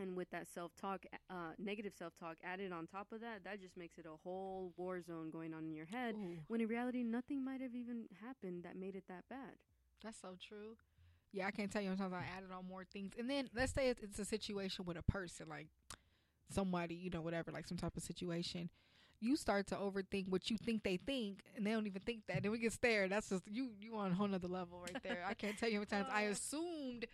[0.00, 3.60] And with that self talk, uh, negative self talk added on top of that, that
[3.60, 6.14] just makes it a whole war zone going on in your head.
[6.16, 9.54] Ooh, When in reality, nothing might have even happened that made it that bad.
[10.02, 10.76] that's so true.
[11.32, 13.12] Yeah, I can't tell you how many times I added on more things.
[13.18, 15.66] And then let's say it's, it's a situation with a person, like
[16.50, 18.70] somebody, you know, whatever, like some type of situation.
[19.20, 22.42] You start to overthink what you think they think, and they don't even think that.
[22.42, 23.10] Then we get stared.
[23.10, 23.70] That's just you.
[23.80, 25.24] You on a whole nother level right there.
[25.26, 26.30] I can't tell you how many times I Oh.
[26.30, 27.06] assumed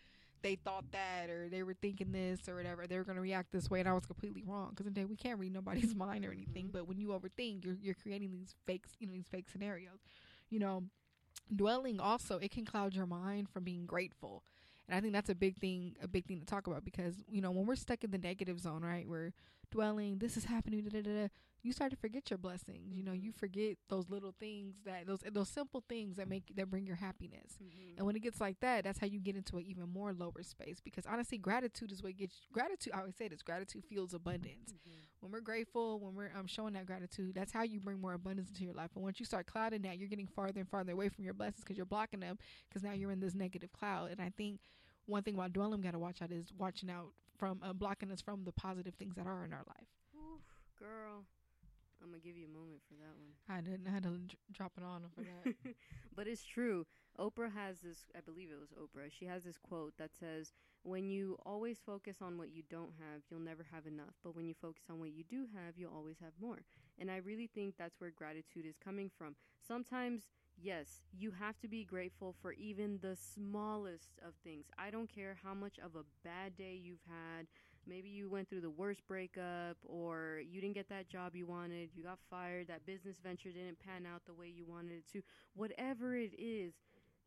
[0.42, 2.86] they thought that, or they were thinking this, or whatever.
[2.86, 4.70] They were going to react this way, and I was completely wrong.
[4.70, 6.66] Because today we can't read nobody's mind or anything.
[6.66, 6.72] Mhm.
[6.72, 10.00] But when you overthink, you're you're creating these fakes, you know, these fake scenarios.
[10.50, 10.84] You know,
[11.54, 14.42] dwelling also it can cloud your mind from being grateful
[14.88, 17.40] and i think that's a big thing a big thing to talk about because you
[17.42, 19.32] know when we're stuck in the negative zone right we're
[19.70, 21.28] dwelling this is happening da, da, da, da,
[21.62, 22.92] you start to forget your blessings.
[22.92, 26.68] You know, you forget those little things that those those simple things that make that
[26.70, 27.56] bring your happiness.
[27.62, 27.98] Mhm.
[27.98, 30.42] And when it gets like that, that's how you get into an even more lower
[30.42, 30.80] space.
[30.80, 32.92] Because honestly, gratitude is what gets gratitude.
[32.92, 34.72] I always say this: gratitude fuels abundance.
[34.72, 34.92] Mhm.
[35.20, 38.48] When we're grateful, when we're um, showing that gratitude, that's how you bring more abundance
[38.48, 38.90] into your life.
[38.96, 41.62] And once you start clouding that, you're getting farther and farther away from your blessings
[41.62, 42.38] because you're blocking them.
[42.68, 44.10] Because now you're in this negative cloud.
[44.10, 44.60] And I think
[45.06, 48.20] one thing about dwelling, got to watch out is watching out from uh, blocking us
[48.20, 49.86] from the positive things that are in our life.
[50.16, 50.42] Oof,
[50.76, 51.24] girl.
[52.02, 53.32] I'm gonna give you a moment for that one.
[53.48, 55.74] I didn't I had to dr- drop it on for that.
[56.16, 56.86] but it's true.
[57.18, 59.10] Oprah has this, I believe it was Oprah.
[59.10, 63.22] She has this quote that says, When you always focus on what you don't have,
[63.30, 64.14] you'll never have enough.
[64.24, 66.62] But when you focus on what you do have, you'll always have more.
[66.98, 69.36] And I really think that's where gratitude is coming from.
[69.60, 70.22] Sometimes,
[70.56, 74.66] yes, you have to be grateful for even the smallest of things.
[74.78, 77.46] I don't care how much of a bad day you've had.
[77.86, 81.90] Maybe you went through the worst breakup, or you didn't get that job you wanted,
[81.94, 85.22] you got fired, that business venture didn't pan out the way you wanted it to.
[85.54, 86.74] Whatever it is,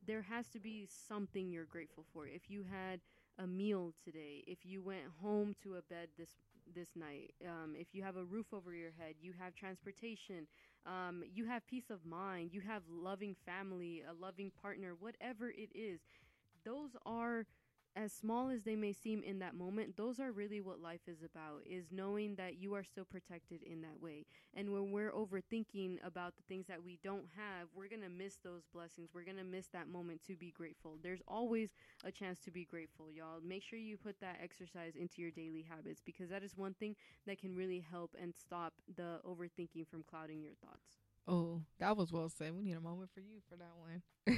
[0.06, 2.28] there has to be something you're grateful for.
[2.28, 3.02] If you had
[3.38, 6.30] a meal today, if you went home to a bed this
[6.74, 10.48] this night, um, if you have a roof over your head, you have transportation,
[10.88, 15.70] um, you have peace of mind, you have loving family, a loving partner, whatever it
[15.76, 16.00] is,
[16.64, 17.46] those are
[17.96, 21.24] as small as they may seem in that moment those are really what life is
[21.24, 24.26] about is knowing that you are still protected in that way.
[24.54, 28.38] And when we're overthinking about the things that we don't have we're going to miss
[28.44, 29.10] those blessings.
[29.14, 30.98] We're going to miss that moment to be grateful.
[31.02, 31.72] There's always
[32.04, 33.40] a chance to be grateful y'all.
[33.44, 36.96] Make sure you put that exercise into your daily habits because that is one thing
[37.26, 42.12] that can really help and stop the overthinking from clouding your thoughts oh, that was
[42.12, 42.54] well said.
[42.56, 44.02] We need a moment for you for that one.
[44.28, 44.36] i'm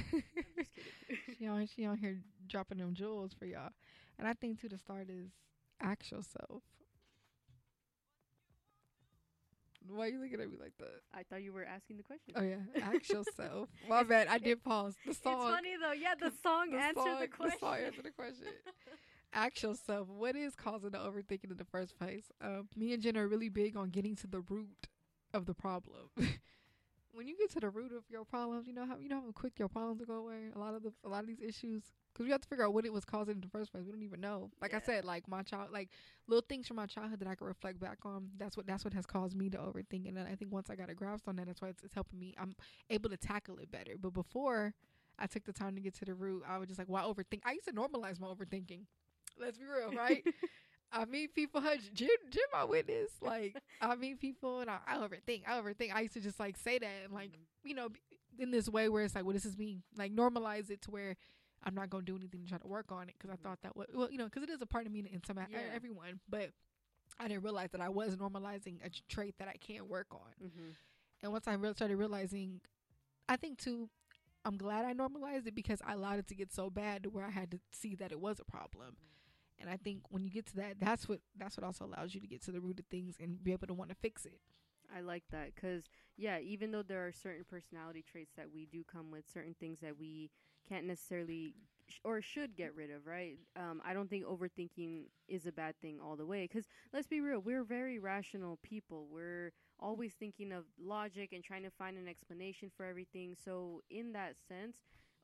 [0.58, 3.70] just kidding she on she on here dropping them jewels for y'all.
[4.18, 5.30] And I think too the start is
[5.80, 6.62] ask yourself.
[9.86, 11.00] Why are you looking at me like that?
[11.14, 13.68] i thought you were asking the question Oh yeah, ask yourself.
[13.88, 14.94] My bad, I did pause.
[15.06, 15.34] The song.
[15.34, 18.46] it's funny though yeah the song the answered song- the question song answered the question.
[19.32, 22.24] Ask yourself what is causing the overthinking in the first place.
[22.42, 24.88] Um, me and Jen are really big on getting to the root
[25.34, 26.08] of the problem.
[27.12, 29.32] When you get to the root of your problems, you know how you know how
[29.32, 30.50] quick your problems will go away.
[30.54, 32.74] A lot of the a lot of these issues because we have to figure out
[32.74, 33.84] what it was causing in the first place.
[33.84, 34.50] We don't even know.
[34.60, 35.88] Like I said, like my child, like
[36.26, 38.28] little things from my childhood that I can reflect back on.
[38.36, 40.08] That's what that's what has caused me to overthink.
[40.08, 42.18] And I think once I got a grasp on that, that's why it's, it's helping
[42.18, 42.34] me.
[42.38, 42.54] I'm
[42.90, 43.92] able to tackle it better.
[44.00, 44.74] But before
[45.18, 47.40] I took the time to get to the root, I was just like, why overthink?
[47.44, 48.82] I used to normalize my overthinking.
[49.40, 50.24] Let's be real, right?
[50.92, 51.60] I meet people,
[51.94, 53.10] Jim, Jim, my witness.
[53.20, 55.42] Like, I meet people and I, I overthink.
[55.46, 55.94] I overthink.
[55.94, 57.38] I used to just like say that and like, Mhm.
[57.64, 57.88] you know,
[58.38, 59.82] in this way where it's like, what does this mean?
[59.96, 61.16] Like, normalize it to where
[61.64, 63.30] I'm not gonna do anything to try to work on it because.
[63.30, 65.22] I thought that was well, you know, because it is a part of me in
[65.24, 65.58] some Yeah.
[65.74, 66.50] everyone, but
[67.18, 70.32] I didn't realize that I was normalizing a trait that I can't work on.
[70.40, 70.76] Mhm.
[71.22, 72.60] And once I re- started realizing,
[73.28, 73.90] I think too,
[74.44, 77.24] I'm glad I normalized it because I allowed it to get so bad to where
[77.24, 78.96] I had to see that it was a problem.
[79.60, 82.20] And I think when you get to that, that's what that's what also allows you
[82.20, 84.40] to get to the root of things and be able to want to fix it.
[84.94, 85.84] I like that because
[86.16, 89.80] yeah, even though there are certain personality traits that we do come with, certain things
[89.80, 90.30] that we
[90.68, 91.54] can't necessarily
[91.88, 93.38] sh- or should get rid of, right?
[93.56, 96.46] Um, I don't think overthinking is a bad thing all the way.
[96.46, 99.06] Because let's be real, we're very rational people.
[99.10, 103.36] We're always thinking of logic and trying to find an explanation for everything.
[103.42, 104.76] So in that sense,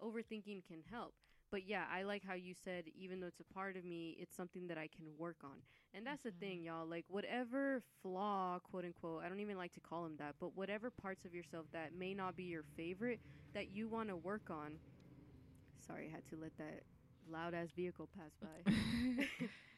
[0.03, 1.15] overthinking can help.
[1.55, 4.35] But yeah, I like how you said, even though it's a part of me, it's
[4.35, 5.63] something that I can work on.
[5.95, 6.85] And that's the thing, y'all.
[6.85, 10.91] Like, whatever flaw, quote unquote, I don't even like to call them that, but whatever
[10.91, 13.21] parts of yourself that may not be your favorite
[13.55, 14.81] that you want to work on.
[15.87, 16.83] Sorry, I had to let that
[17.31, 18.73] loud ass vehicle pass by.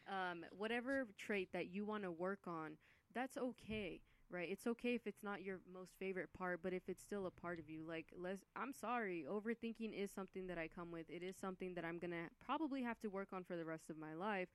[0.11, 2.79] um, whatever trait that you want to work on,
[3.15, 4.49] that's okay, right?
[4.51, 7.59] It's okay if it's not your most favorite part, but if it's still a part
[7.59, 8.43] of you, like let's.
[8.57, 11.07] I'm sorry, overthinking is something that I come with.
[11.09, 13.99] It is something that I'm gonna probably have to work on for the rest of
[13.99, 14.49] my life.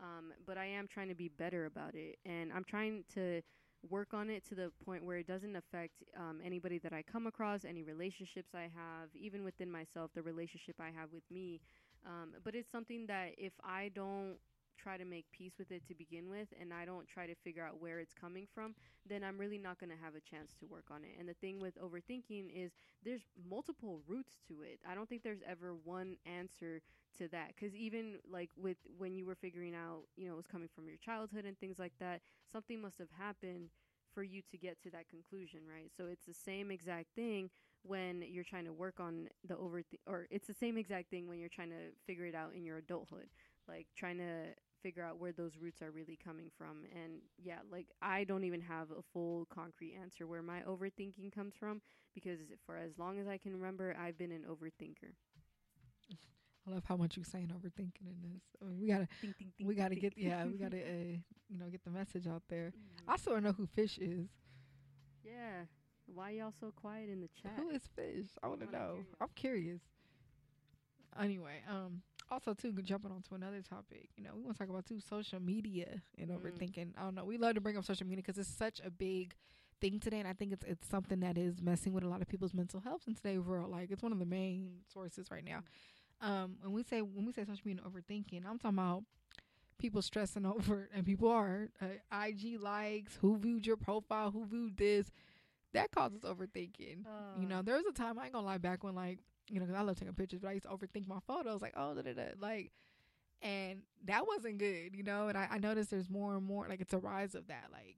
[0.00, 3.42] Um, but I am trying to be better about it, and I'm trying to
[3.88, 7.26] work on it to the point where it doesn't affect um, anybody that I come
[7.26, 11.60] across, any relationships I have, even within myself, the relationship I have with me.
[12.06, 14.36] Um, but it's something that if I don't
[14.78, 17.64] try to make peace with it to begin with and I don't try to figure
[17.64, 18.74] out where it's coming from,
[19.08, 21.10] then I'm really not going to have a chance to work on it.
[21.18, 22.72] And the thing with overthinking is
[23.04, 24.80] there's multiple roots to it.
[24.88, 26.80] I don't think there's ever one answer
[27.18, 30.46] to that cuz even like with when you were figuring out, you know, it was
[30.46, 33.70] coming from your childhood and things like that, something must have happened
[34.14, 35.90] for you to get to that conclusion, right?
[35.96, 37.50] So it's the same exact thing
[37.82, 41.38] when you're trying to work on the over or it's the same exact thing when
[41.38, 43.28] you're trying to figure it out in your adulthood
[43.68, 44.46] like trying to
[44.82, 46.84] figure out where those roots are really coming from.
[46.94, 51.54] And yeah, like I don't even have a full concrete answer where my overthinking comes
[51.58, 51.80] from
[52.14, 55.12] because for as long as I can remember, I've been an overthinker.
[56.66, 58.42] I love how much you're saying overthinking in this.
[58.60, 61.16] I mean, we gotta, Think, think, think, we gotta get, yeah, we gotta, uh,
[61.48, 62.72] you know, get the message out there.
[62.76, 63.04] Mhm.
[63.12, 64.28] I still don't know who Fish is.
[65.24, 65.64] yeah.
[66.06, 67.52] Why y'all so quiet in the chat?
[67.56, 68.28] Who is Fish?
[68.42, 68.88] I want to wanna know.
[68.94, 69.14] curious.
[69.20, 69.80] I'm curious.
[71.20, 74.08] Anyway, um, also too jumping on to another topic.
[74.16, 76.38] You know, we want to talk about too social media and Mm.
[76.38, 76.92] overthinking.
[76.98, 77.24] I don't know.
[77.24, 79.34] We love to bring up social media because it's such a big
[79.80, 82.28] thing today, and I think it's it's something that is messing with a lot of
[82.28, 83.70] people's mental health in today's world.
[83.70, 85.62] Like it's one of the main sources right now.
[86.20, 89.04] Um, when we say when we say social media overthinking, I'm talking about
[89.78, 91.86] people stressing over, and people are uh,
[92.26, 95.10] IG likes, who viewed your profile, who viewed this.
[95.74, 97.04] That causes overthinking.
[97.38, 99.18] You know, Uh, there was a time I ain't gonna lie back when like
[99.50, 101.62] you know 'cause I love taking pictures, but I used to overthink my photos.
[101.62, 102.72] Like oh da da da like,
[103.42, 104.94] and that wasn't good.
[104.94, 107.48] You know, and I, I noticed there's more and more like it's a rise of
[107.48, 107.66] that.
[107.72, 107.96] Like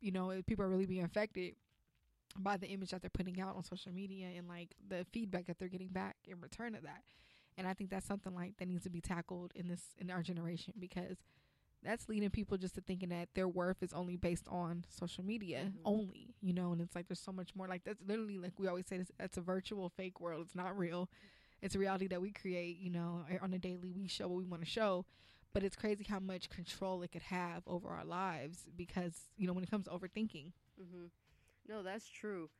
[0.00, 1.54] you know, people are really being affected
[2.38, 5.58] by the image that they're putting out on social media and like the feedback that
[5.58, 7.02] they're getting back in return of that.
[7.58, 10.22] And I think that's something like that needs to be tackled in this in our
[10.22, 11.16] generation because
[11.86, 15.72] that's leading people just to thinking that their worth is only based on social media
[15.72, 15.80] Mhm.
[15.84, 18.66] only, you know, and it's like there's so much more like that's literally like we
[18.66, 20.46] always say this, that's a virtual fake world.
[20.46, 21.08] It's not real.
[21.62, 24.44] It's a reality that we create, you know, on a daily we show what we
[24.44, 25.06] want to show.
[25.52, 29.54] But it's crazy how much control it could have over our lives because, you know,
[29.54, 30.52] when it comes to overthinking.
[30.78, 31.06] Mm-hmm.
[31.68, 32.50] No, that's true.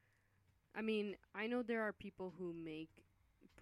[0.74, 2.88] I mean, I know there are people who make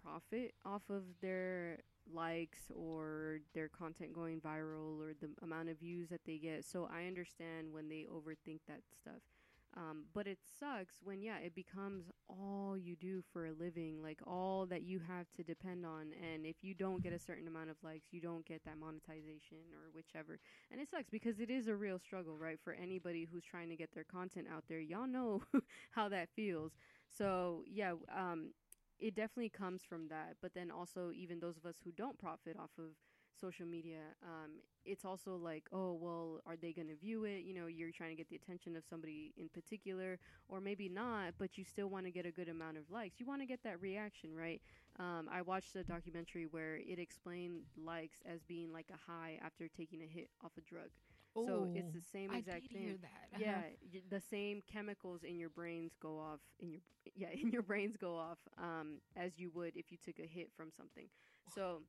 [0.02, 1.80] profit off of their
[2.12, 6.64] likes or their content going viral or the amount of views that they get.
[6.64, 9.22] So I understand when they overthink that stuff.
[9.76, 14.20] Um, but it sucks when, yeah, it becomes all you do for a living, like
[14.24, 16.12] all that you have to depend on.
[16.32, 19.58] And if you don't get a certain amount of likes, you don't get that monetization
[19.72, 20.38] or whichever.
[20.70, 22.58] And it sucks because it is a real struggle, right?
[22.62, 25.42] For anybody who's trying to get their content out there, y'all know
[25.90, 26.72] how that feels.
[27.08, 28.50] So, yeah, um,
[28.98, 30.36] it definitely comes from that.
[30.40, 32.90] But then also, even those of us who don't profit off of
[33.40, 34.52] social media, um,
[34.84, 37.42] it's also like, oh, well, are they going to view it?
[37.44, 41.34] You know, you're trying to get the attention of somebody in particular, or maybe not,
[41.38, 43.18] but you still want to get a good amount of likes.
[43.18, 44.60] You want to get that reaction, right?
[44.98, 49.68] Um, I watched a documentary where it explained likes as being like a high after
[49.68, 50.90] taking a hit off a drug.
[51.34, 52.82] So it's the same exact thing.
[52.82, 53.28] hear that.
[53.36, 53.62] Yeah,
[54.10, 56.80] the same chemicals in your brains go off in your
[57.14, 60.50] yeah in your brains go off um, as you would if you took a hit
[60.56, 61.08] from something.
[61.54, 61.82] So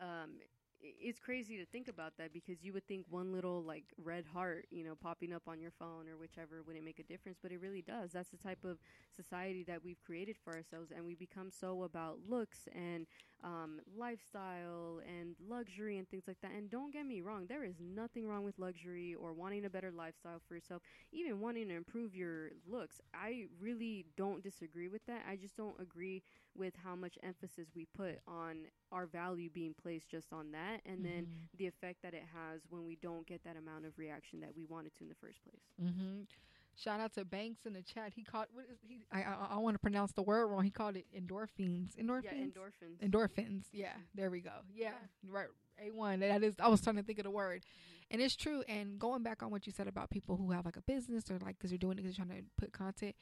[0.00, 0.38] um,
[0.80, 4.66] it's crazy to think about that because you would think one little like red heart,
[4.70, 7.60] you know, popping up on your phone or whichever wouldn't make a difference, but it
[7.60, 8.12] really does.
[8.12, 8.78] That's the type of
[9.14, 13.06] society that we've created for ourselves, and we become so about looks and
[13.44, 16.52] um, lifestyle and luxury and things like that.
[16.56, 19.92] And don't get me wrong, there is nothing wrong with luxury or wanting a better
[19.92, 23.00] lifestyle for yourself, even wanting to improve your looks.
[23.14, 25.22] I really don't disagree with that.
[25.30, 26.22] I just don't agree
[26.56, 31.04] with how much emphasis we put on our value being placed just on that and
[31.04, 31.48] then Mhm.
[31.56, 34.64] the effect that it has when we don't get that amount of reaction that we
[34.64, 35.62] wanted to in the first place.
[35.80, 36.22] Mm-hmm.
[36.76, 38.12] Shout out to Banks in the chat.
[38.14, 39.04] He called what is he?
[39.12, 40.64] I I, I want to pronounce the word wrong.
[40.64, 41.96] He called it endorphins.
[41.96, 42.24] Endorphins.
[42.24, 43.10] Yeah, endorphins.
[43.10, 43.64] Endorphins.
[43.72, 44.50] Yeah, there we go.
[44.74, 44.90] Yeah,
[45.28, 45.46] right.
[45.84, 46.20] A one.
[46.20, 46.54] That is.
[46.60, 48.12] I was trying to think of the word, mm-hmm.
[48.12, 48.62] and it's true.
[48.68, 51.38] And going back on what you said about people who have like a business or
[51.38, 53.14] like because you're doing it because you're trying to put content,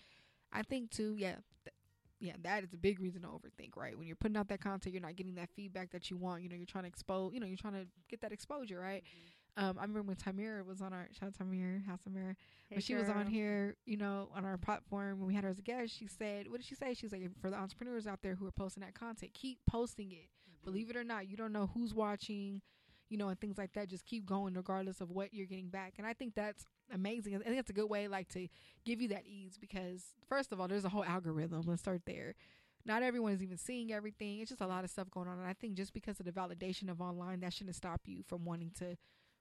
[0.52, 1.16] I think too.
[1.18, 1.36] Yeah.
[1.64, 1.74] Th-
[2.20, 3.98] yeah, that is a big reason to overthink, right?
[3.98, 6.44] When you're putting out that content, you're not getting that feedback that you want.
[6.44, 9.02] You know, you're trying to expose, you know, you're trying to get that exposure, right?
[9.02, 9.41] Mm-hmm.
[9.56, 12.34] Um, I remember when Tamira was on our shout out Tamira, House of Hey,
[12.70, 15.58] when she was on here, you know, on our platform when we had her as
[15.58, 18.34] a guest, she said, "What did she say?" She's like, "For the entrepreneurs out there
[18.34, 20.30] who are posting that content, keep posting it.
[20.64, 22.62] Believe it or not, you don't know who's watching,
[23.10, 23.88] you know, and things like that.
[23.88, 27.36] Just keep going, regardless of what you're getting back." And I think that's amazing.
[27.36, 28.48] I think it's a good way, like, to
[28.86, 31.62] give you that ease because first of all, there's a whole algorithm.
[31.66, 32.34] Let's start there.
[32.84, 34.40] Not everyone is even seeing everything.
[34.40, 36.32] It's just a lot of stuff going on, and I think just because of the
[36.32, 38.96] validation of online, that shouldn't stop you from wanting to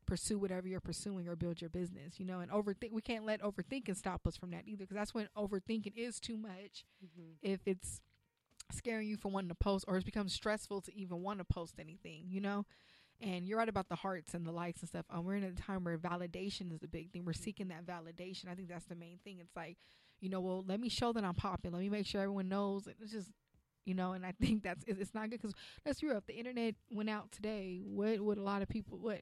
[0.06, 2.92] pursue whatever you're pursuing or build your business, you know, and overthink.
[2.92, 6.38] We can't let overthinking stop us from that either, because that's when overthinking is too
[6.38, 6.86] much.
[7.04, 7.36] Mhm.
[7.42, 8.02] If it's
[8.72, 11.76] scaring you from wanting to post, or it's become stressful to even want to post
[11.80, 12.66] anything, you know.
[13.22, 15.06] And you're right about the hearts and the likes and stuff.
[15.10, 17.26] Um, we're in a time where validation is the big thing.
[17.26, 18.48] We're seeking that validation.
[18.50, 19.40] I think that's the main thing.
[19.40, 19.78] It's like,
[20.20, 21.72] you know, well, let me show that I'm popping.
[21.72, 22.88] Let me make sure everyone knows.
[22.88, 23.30] And It's just,
[23.86, 26.18] you know, and I think that's it's it's not good because let's be real.
[26.18, 29.22] If the internet went out today, what would a lot of people what?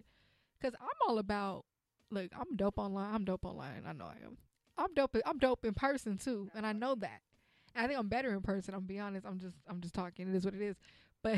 [0.60, 1.66] Because I'm all about.
[2.12, 3.14] Look, I'm dope online.
[3.14, 3.84] I'm dope online.
[3.88, 4.38] I know I am.
[4.78, 5.16] I'm dope.
[5.26, 7.22] I'm dope in person too, and I know that.
[7.76, 8.74] And I think I'm better in person.
[8.74, 9.26] I'm be honest.
[9.26, 10.28] I'm just I'm just talking.
[10.28, 10.76] It is what it is.
[11.22, 11.38] But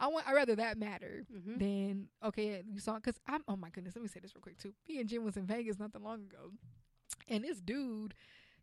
[0.00, 1.58] I want I rather that matter Mhm.
[1.58, 4.56] than okay you saw because I'm oh my goodness let me say this real quick
[4.56, 4.72] too.
[4.88, 6.52] Me and Jen was in Vegas not that long ago,
[7.28, 8.14] and this dude,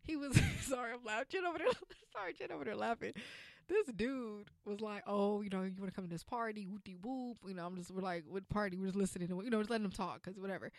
[0.02, 1.68] he was sorry I'm laughing Jen over there
[2.12, 3.12] sorry Jen over there laughing.
[3.68, 6.84] This dude was like, oh, you know, you want to come to this party, whoop
[6.84, 7.38] de whoop.
[7.46, 8.76] You know, I'm just we're like, what party?
[8.76, 10.70] We're just listening to, you know, just letting him talk because whatever.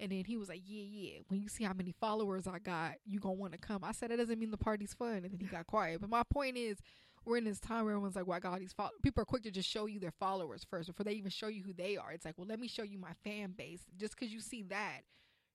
[0.00, 1.18] And then he was like, yeah, yeah.
[1.28, 3.84] When you see how many followers I got, you gonna want to come.
[3.84, 5.12] I said that doesn't mean the party's fun.
[5.12, 6.00] And then he got quiet.
[6.00, 6.78] But my point is,
[7.24, 8.98] we're in this time where everyone's like, well, I got all these followers.
[9.02, 11.62] People are quick to just show you their followers first before they even show you
[11.62, 12.12] who they are.
[12.12, 13.82] It's like, well, let me show you my fan base.
[13.96, 15.02] Just because you see that,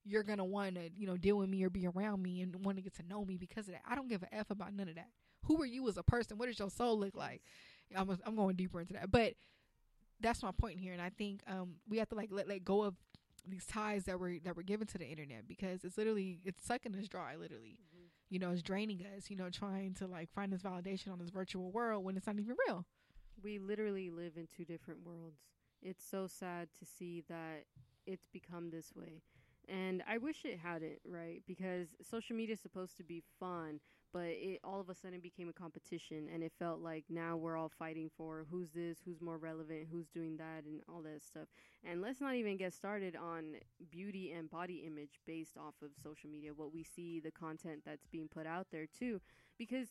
[0.06, 2.78] you're gonna want to, you know, deal with me or be around me and want
[2.78, 3.82] to get to know me because of that.
[3.88, 5.10] I don't give a f about none of that.
[5.46, 6.38] Who are you as a person?
[6.38, 7.42] What does your soul look like?
[7.96, 9.34] I'm I'm going deeper into that, but
[10.20, 12.84] that's my point here, and I think um we have to like let let go
[12.84, 12.96] of
[13.48, 16.96] these ties that were that were given to the internet because it's literally it's sucking
[16.96, 17.78] us dry, literally.
[17.96, 18.08] Mhm.
[18.30, 19.30] You know, it's draining us.
[19.30, 22.38] You know, trying to like find this validation on this virtual world when it's not
[22.38, 22.86] even real.
[23.42, 25.40] We literally live in two different worlds.
[25.82, 27.64] It's so sad to see that
[28.06, 29.22] it's become this way.
[29.68, 31.42] And I wish it hadn't, right?
[31.48, 33.80] Because social media is supposed to be fun,
[34.14, 37.58] but it all of a sudden became a competition and it felt like now we're
[37.58, 41.48] all fighting for who's this, who's more relevant, who's doing that and all that stuff.
[41.84, 43.56] And let's not even get started on
[43.90, 48.08] beauty and body image based off of social media, what we see, the content that's
[48.08, 49.22] being put out there too.
[49.58, 49.90] Because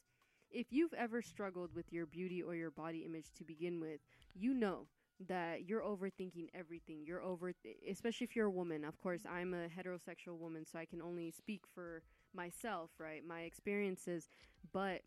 [0.50, 4.00] if you've ever struggled with your beauty or your body image to begin with,
[4.34, 4.86] you know
[5.26, 7.04] that you're overthinking everything.
[7.04, 7.52] You're over,
[7.88, 8.84] especially if you're a woman.
[8.84, 12.02] Of course, I'm a heterosexual woman, so I can only speak for
[12.34, 13.22] myself, right?
[13.26, 14.28] My experiences.
[14.72, 15.02] But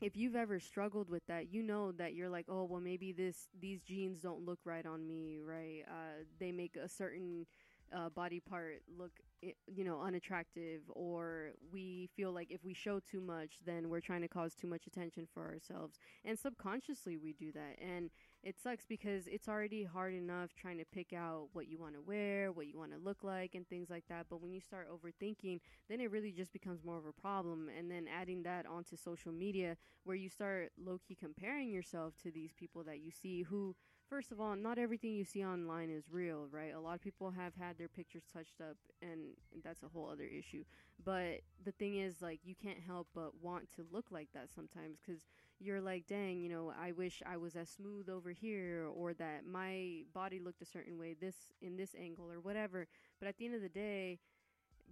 [0.00, 3.48] if you've ever struggled with that, you know that you're like, oh, well, maybe this
[3.60, 5.82] these jeans don't look right on me, right?
[5.86, 7.46] Uh, they make a certain
[7.94, 9.12] uh, body part look,
[9.42, 14.22] you know, unattractive, or we feel like if we show too much, then we're trying
[14.22, 18.10] to cause too much attention for ourselves, and subconsciously we do that, and
[18.42, 22.00] it sucks because it's already hard enough trying to pick out what you want to
[22.00, 24.26] wear, what you want to look like, and things like that.
[24.30, 27.68] But when you start overthinking, then it really just becomes more of a problem.
[27.76, 32.30] And then adding that onto social media, where you start low key comparing yourself to
[32.30, 33.76] these people that you see who.
[34.10, 36.74] First of all, not everything you see online is real, right?
[36.74, 39.20] A lot of people have had their pictures touched up, and
[39.62, 40.64] that's a whole other issue.
[41.04, 44.98] But the thing is, like, you can't help but want to look like that sometimes
[45.00, 45.22] because
[45.60, 49.46] you're like, dang, you know, I wish I was as smooth over here or that
[49.46, 52.88] my body looked a certain way this in this angle or whatever.
[53.20, 54.18] But at the end of the day,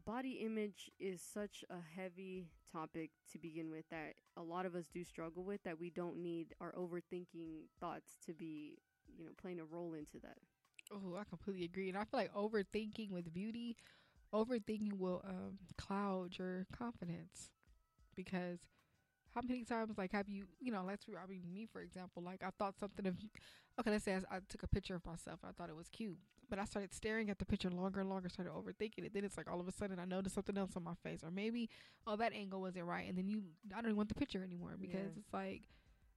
[0.05, 4.87] body image is such a heavy topic to begin with that a lot of us
[4.93, 8.79] do struggle with that we don't need our overthinking thoughts to be,
[9.19, 10.39] you know, playing a role into that.
[10.93, 11.89] Oh, I completely agree.
[11.89, 13.77] And I feel like overthinking with beauty,
[14.35, 17.51] overthinking will um, cloud your confidence.
[18.17, 18.59] Because
[19.35, 22.43] how many times like have you you know let's I mean me for example like
[22.43, 23.17] I thought something of
[23.79, 25.41] okay let's say I, I took a picture of myself.
[25.45, 26.19] I thought it was cute.
[26.51, 29.15] But I started staring at the picture longer and longer started overthinking it.
[29.15, 31.23] Then it's like all of a sudden I noticed something else on my face.
[31.25, 31.69] Or maybe
[32.07, 33.09] oh that angle wasn't right.
[33.09, 33.43] And then you
[33.73, 34.77] I don't even want the picture anymore.
[34.81, 35.21] Because Yeah.
[35.21, 35.63] it's like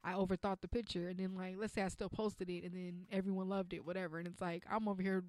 [0.04, 3.06] I overthought the picture and then like let's say I still posted it and then
[3.12, 5.24] everyone loved it whatever and it's like I'm over here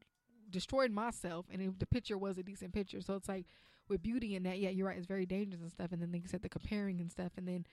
[0.51, 3.47] destroyed myself and if the picture was a decent picture so it's like
[3.89, 6.23] with beauty and that yeah you're right it's very dangerous and stuff and then like
[6.23, 7.67] you said the comparing and stuff and then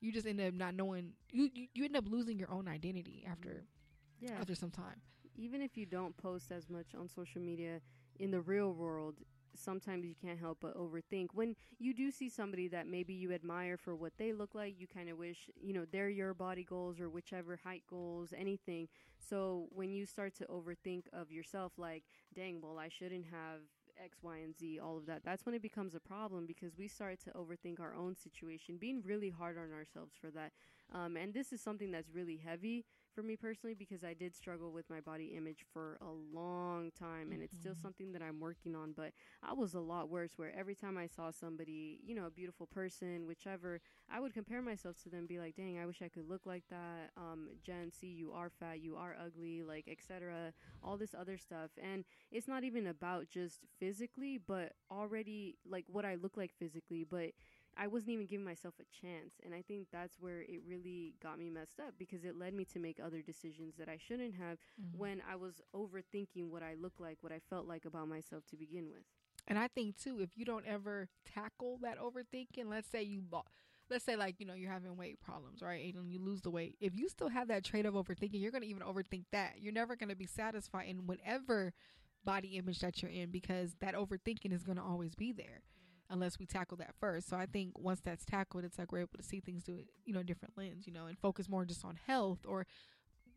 [0.00, 3.24] you just end up not knowing you you, you end up losing your own identity
[3.30, 3.64] after
[4.20, 4.32] Yeah.
[4.40, 5.00] after some time
[5.34, 7.80] even if you don't post as much on social media
[8.18, 9.20] in the real world
[9.56, 11.28] sometimes you can't help but overthink.
[11.34, 14.86] When you do see somebody that maybe you admire for what they look like you
[14.86, 18.88] kind of wish you know they're your body goals or whichever height goals anything.
[19.18, 23.60] So when you start to overthink of yourself like dang well i shouldn't have
[24.02, 26.88] x y and z all of that that's when it becomes a problem because we
[26.88, 30.52] start to overthink our own situation being really hard on ourselves for that.
[30.94, 32.84] Um, and this is something that's really heavy
[33.14, 37.32] for me personally because I did struggle with my body image for a long time
[37.32, 37.80] and it's still Mhm.
[37.80, 41.06] something that I'm working on but I was a lot worse where every time I
[41.06, 45.38] saw somebody, you know, a beautiful person, whichever, I would compare myself to them be
[45.38, 48.80] like, "Dang, I wish I could look like that." Um Jen, see you are fat,
[48.80, 50.52] you are ugly, like etc.
[50.82, 51.70] all this other stuff.
[51.82, 57.04] And it's not even about just physically, but already like what I look like physically,
[57.04, 57.30] but
[57.76, 59.34] I wasn't even giving myself a chance.
[59.44, 62.64] And I think that's where it really got me messed up because it led me
[62.66, 64.98] to make other decisions that I shouldn't have mm-hmm.
[64.98, 68.56] when I was overthinking what I look like, what I felt like about myself to
[68.56, 69.04] begin with.
[69.48, 73.46] And I think too, if you don't ever tackle that overthinking, let's say you bought,
[73.90, 75.92] let's say like you know you're having weight problems, right?
[75.94, 76.76] And you lose the weight.
[76.80, 79.54] If you still have that trait of overthinking, you're gonna even overthink that.
[79.58, 81.72] You're never gonna be satisfied in whatever
[82.24, 85.62] body image that you're in because that overthinking is gonna always be there
[86.12, 87.28] unless we tackle that first.
[87.28, 90.12] So I think once that's tackled, it's like we're able to see things through you
[90.14, 92.66] know a different lens, you know, and focus more just on health or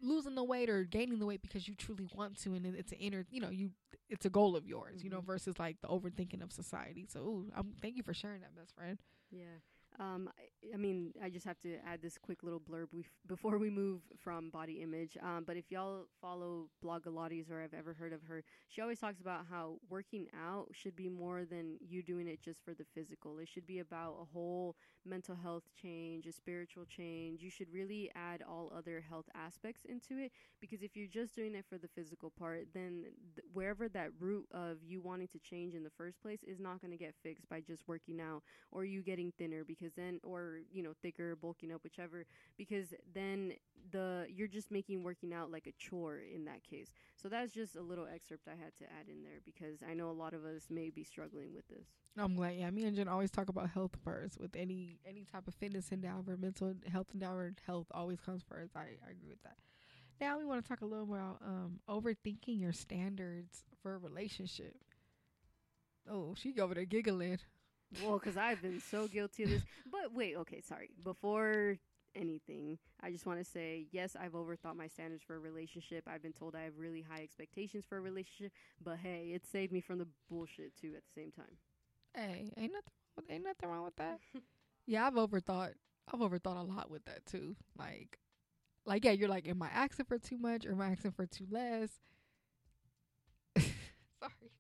[0.02, 3.00] losing the weight or gaining the weight because you truly want to, and it's an
[3.00, 3.72] inner, you know, you
[4.10, 5.26] it's a goal of yours, you know, mm-hmm.
[5.26, 7.08] versus like the overthinking of society.
[7.10, 9.00] So, ooh, um, thank you for sharing that, best friend.
[9.32, 9.58] Yeah.
[10.00, 12.88] Um, I, I, mean, I just have to add this quick little blurb
[13.28, 15.18] before we move from body image.
[15.22, 19.20] Um, but if y'all follow Blogilates or have ever heard of her, she always talks
[19.20, 23.40] about how working out should be more than you doing it just for the physical.
[23.40, 24.76] It should be about a whole
[25.06, 27.42] mental health change, a spiritual change.
[27.42, 31.56] You should really add all other health aspects into it because if you're just doing
[31.56, 35.74] it for the physical part, then th- wherever that root of you wanting to change
[35.74, 38.86] in the first place is not going to get fixed by just working out or
[38.86, 42.26] you getting thinner because then or you know thicker, bulking up, whichever
[42.58, 43.54] because then
[43.92, 46.92] the you're just making working out like a chore in that case.
[47.16, 50.10] So that's just a little excerpt I had to add in there because I know
[50.10, 51.88] a lot of us may be struggling with this.
[52.18, 52.56] I'm glad.
[52.56, 55.92] Yeah, me and Jen always talk about health first with any any type of fitness
[55.92, 57.54] endeavor, mental health endeavor.
[57.66, 58.76] Health always comes first.
[58.76, 59.58] I, I agree with that.
[60.22, 63.98] Now we want to talk a little more about um, overthinking your standards for a
[63.98, 64.76] relationship.
[66.10, 67.40] Oh, she over there giggling.
[68.04, 69.64] Well, because I've been so guilty of this.
[69.92, 70.92] But wait, okay, sorry.
[71.04, 71.78] Before
[72.16, 76.04] anything, I just want to say yes, I've overthought my standards for a relationship.
[76.08, 79.74] I've been told I have really high expectations for a relationship, but hey, it saved
[79.74, 81.58] me from the bullshit too at the same time.
[82.14, 84.20] Hey, ain't nothing, ain't nothing wrong with that.
[84.86, 85.74] yeah, I've overthought.
[86.14, 87.56] I've overthought a lot with that too.
[87.78, 88.20] Like,
[88.86, 91.26] like yeah, you're like, am I asking for too much or am I asking for
[91.26, 91.90] too less?
[93.58, 94.52] Sorry,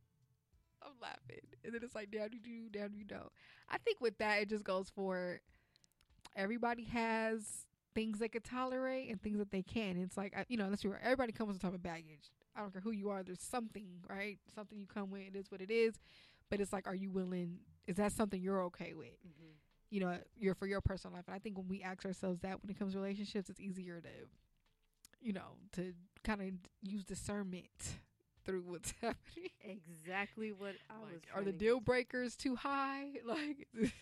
[0.81, 3.31] I'm laughing, and then it's like, down you do, down you don't.
[3.69, 5.41] I think with that, it just goes for
[6.35, 7.65] everybody has
[7.95, 9.97] things they could tolerate and things that they can.
[9.97, 12.31] It's like you know, let's be Everybody comes with a type of baggage.
[12.55, 13.23] I don't care who you are.
[13.23, 14.39] There's something, right?
[14.53, 15.23] Something you come with.
[15.27, 15.95] It is what it is.
[16.49, 17.59] But it's like, are you willing?
[17.87, 19.17] Is that something you're okay with?
[19.27, 19.64] Mm-hmm.
[19.89, 21.25] You know, you're for your personal life.
[21.27, 24.01] And I think when we ask ourselves that when it comes to relationships, it's easier
[24.01, 24.09] to,
[25.21, 26.47] you know, to kind of
[26.81, 27.69] use discernment
[28.45, 29.49] through what's happening.
[29.63, 31.21] Exactly what I like, was.
[31.33, 33.05] Are the deal breakers too high?
[33.25, 33.67] Like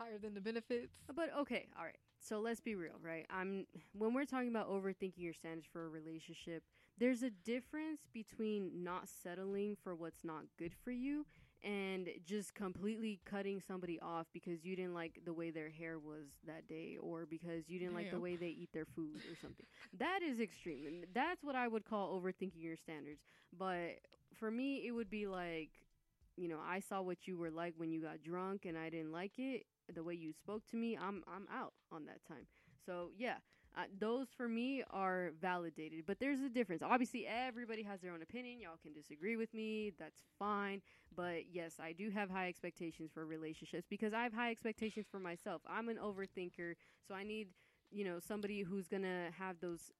[0.00, 0.92] higher than the benefits?
[1.14, 1.98] But okay, all right.
[2.22, 3.26] So let's be real, right?
[3.30, 6.62] I'm when we're talking about overthinking your standards for a relationship,
[6.98, 11.24] there's a difference between not settling for what's not good for you
[11.62, 16.26] and just completely cutting somebody off because you didn't like the way their hair was
[16.46, 18.02] that day or because you didn't Damn.
[18.02, 19.66] like the way they eat their food or something.
[19.98, 20.86] that is extreme.
[20.86, 23.20] And that's what I would call overthinking your standards.
[23.56, 24.00] But
[24.34, 25.70] for me, it would be like,
[26.36, 29.12] you know, I saw what you were like when you got drunk and I didn't
[29.12, 29.66] like it.
[29.92, 32.46] The way you spoke to me, I'm I'm out on that time.
[32.86, 33.36] So, yeah,
[33.76, 36.82] uh, those for me are validated, but there's a difference.
[36.82, 38.60] Obviously, everybody has their own opinion.
[38.60, 39.92] Y'all can disagree with me.
[39.98, 40.82] That's fine.
[41.14, 45.20] But yes, I do have high expectations for relationships because I have high expectations for
[45.20, 45.62] myself.
[45.68, 46.74] I'm an overthinker,
[47.06, 47.48] so I need,
[47.92, 49.92] you know, somebody who's going to have those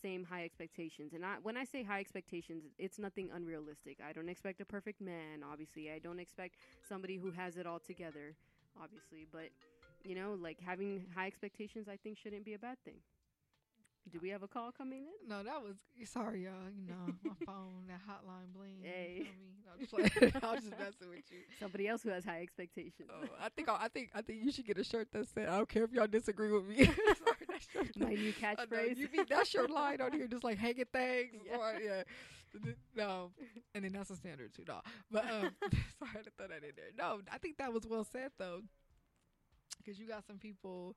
[0.00, 1.12] same high expectations.
[1.12, 3.98] And I, when I say high expectations, it's nothing unrealistic.
[4.06, 5.90] I don't expect a perfect man, obviously.
[5.90, 6.56] I don't expect
[6.88, 8.34] somebody who has it all together,
[8.82, 9.26] obviously.
[9.30, 9.50] But,
[10.04, 13.00] you know, like having high expectations, I think shouldn't be a bad thing.
[14.12, 15.28] Do we have a call coming in?
[15.28, 15.76] No, that was
[16.08, 16.52] sorry, y'all.
[16.74, 18.80] You know, my phone, that hotline bling.
[18.82, 21.38] Hey, you know I, was I was just messing with you.
[21.60, 23.10] Somebody else who has high expectations.
[23.10, 25.48] Oh, I think I, I think I think you should get a shirt that says,
[25.48, 26.84] "I don't care if y'all disagree with me."
[27.74, 28.96] sorry, my new catchphrase.
[28.96, 31.34] you be that's your line on here, just like hanging things.
[31.46, 31.56] Yeah.
[31.56, 32.02] Or, yeah.
[32.96, 33.30] No,
[33.74, 34.64] and then that's a standard too.
[34.66, 34.80] No,
[35.10, 35.50] but um,
[35.98, 36.92] sorry to throw that in there.
[36.96, 38.62] No, I think that was well said though,
[39.78, 40.96] because you got some people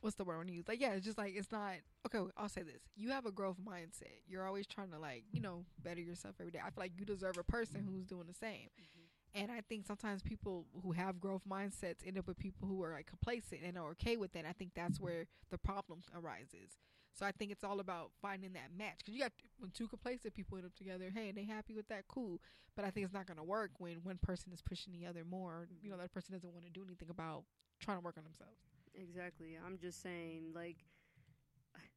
[0.00, 1.72] what's the word when you use like yeah it's just like it's not
[2.06, 2.82] okay i'll say this.
[2.96, 4.22] You have a growth mindset.
[4.26, 6.60] You're always trying to like you know better yourself every day.
[6.60, 8.68] I feel like you deserve a person who's doing the same.
[8.80, 9.40] Mm-hmm.
[9.42, 12.92] and i think sometimes people who have growth mindsets end up with people who are
[12.92, 16.76] like complacent and are okay with it i think that's where the problem arises.
[17.12, 18.98] So i think it's all about finding that match.
[18.98, 21.88] Because you got when two complacent people end up together hey and they happy with
[21.88, 22.40] that cool.
[22.76, 25.24] But i think it's not going to work when one person is pushing the other
[25.24, 25.68] more.
[25.82, 27.42] You know that person doesn't want to do anything about
[27.80, 28.62] trying to work on themselves
[28.98, 29.56] Exactly.
[29.64, 30.84] I'm just saying, like,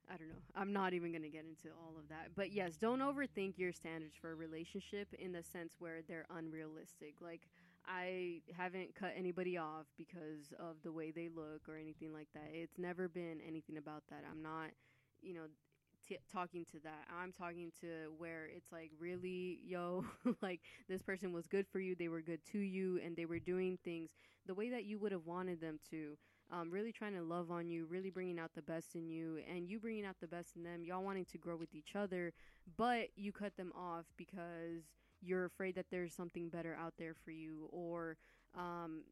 [0.10, 0.42] I don't know.
[0.56, 2.30] I'm not even going to get into all of that.
[2.36, 7.16] But yes, don't overthink your standards for a relationship in the sense where they're unrealistic.
[7.22, 7.42] Like,
[7.88, 12.50] I haven't cut anybody off because of the way they look or anything like that.
[12.52, 14.24] It's never been anything about that.
[14.30, 14.72] I'm not,
[15.22, 15.46] you know,
[16.08, 17.06] t- talking to that.
[17.22, 20.04] I'm talking to where it's like, really, yo,
[20.42, 21.96] like this person was good for you.
[21.96, 24.12] They were good to you and they were doing things
[24.46, 26.18] the way that you would have wanted them to
[26.52, 29.68] um, really trying to love on you, really bringing out the best in you, and
[29.70, 32.34] you bringing out the best in them, y'all wanting to grow with each other,
[32.78, 34.84] but you cut them off because
[35.22, 38.18] you're afraid that there's something better out there for you, or
[38.58, 39.04] um,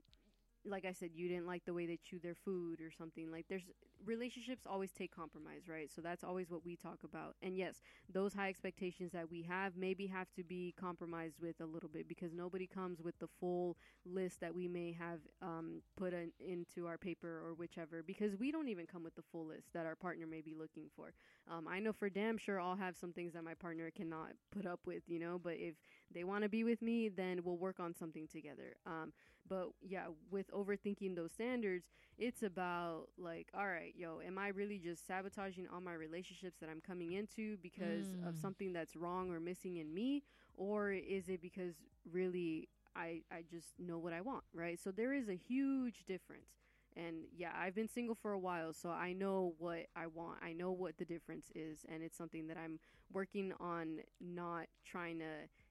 [0.65, 3.31] like I said, you didn't like the way they chew their food or something.
[3.31, 3.63] Like there's
[4.05, 5.89] relationships always take compromise, right?
[5.93, 7.35] So that's always what we talk about.
[7.41, 7.81] And yes,
[8.11, 12.07] those high expectations that we have maybe have to be compromised with a little bit
[12.07, 16.87] because nobody comes with the full list that we may have um, put in, into
[16.87, 19.95] our paper or whichever because we don't even come with the full list that our
[19.95, 21.13] partner may be looking for.
[21.49, 24.65] Um, I know for damn sure I'll have some things that my partner cannot put
[24.65, 25.75] up with, you know, but if
[26.13, 28.75] they want to be with me, then we'll work on something together.
[28.85, 29.13] Um,
[29.49, 31.85] but yeah, with overthinking those standards,
[32.17, 36.69] it's about like, all right, yo, am I really just sabotaging all my relationships that
[36.69, 38.27] I'm coming into because mm.
[38.27, 40.23] of something that's wrong or missing in me?
[40.55, 41.75] Or is it because
[42.11, 44.79] really I, I just know what I want, right?
[44.81, 46.49] So there is a huge difference.
[46.95, 50.39] And yeah, I've been single for a while, so I know what I want.
[50.43, 52.79] I know what the difference is, and it's something that I'm
[53.13, 55.25] working on not trying to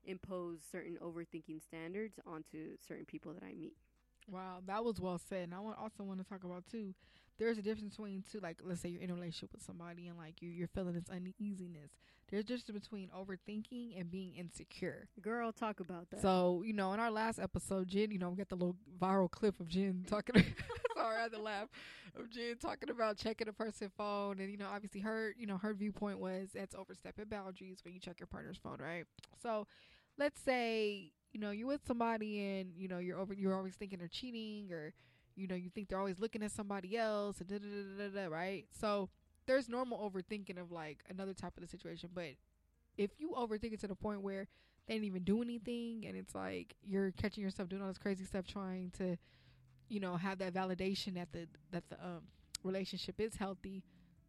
[0.04, 3.74] impose certain overthinking standards onto certain people that I meet.
[4.30, 5.44] Wow, that was well said.
[5.44, 6.94] And I want, also want to talk about too.
[7.38, 10.18] There's a difference between two, like let's say you're in a relationship with somebody and
[10.18, 11.90] like you you're feeling this uneasiness.
[12.30, 15.08] There's a difference between overthinking and being insecure.
[15.22, 16.20] Girl, talk about that.
[16.20, 19.30] So you know, in our last episode, Jen, you know, we got the little viral
[19.30, 20.44] clip of Jen talking.
[21.16, 21.68] I had to laugh.
[22.18, 25.58] Of Jen talking about checking a person's phone, and you know, obviously her, you know,
[25.58, 29.04] her viewpoint was that's overstepping boundaries when you check your partner's phone, right?
[29.42, 29.66] So
[30.18, 33.98] let's say you know you're with somebody and you know you're over you're always thinking
[33.98, 34.92] they're cheating or
[35.36, 38.22] you know you think they're always looking at somebody else and da da da da
[38.22, 39.08] da right so
[39.46, 42.30] there's normal overthinking of like another type of the situation but
[42.96, 44.48] if you overthink it to the point where
[44.86, 48.24] they didn't even do anything and it's like you're catching yourself doing all this crazy
[48.24, 49.16] stuff trying to
[49.88, 52.22] you know have that validation that the that the um
[52.64, 53.82] relationship is healthy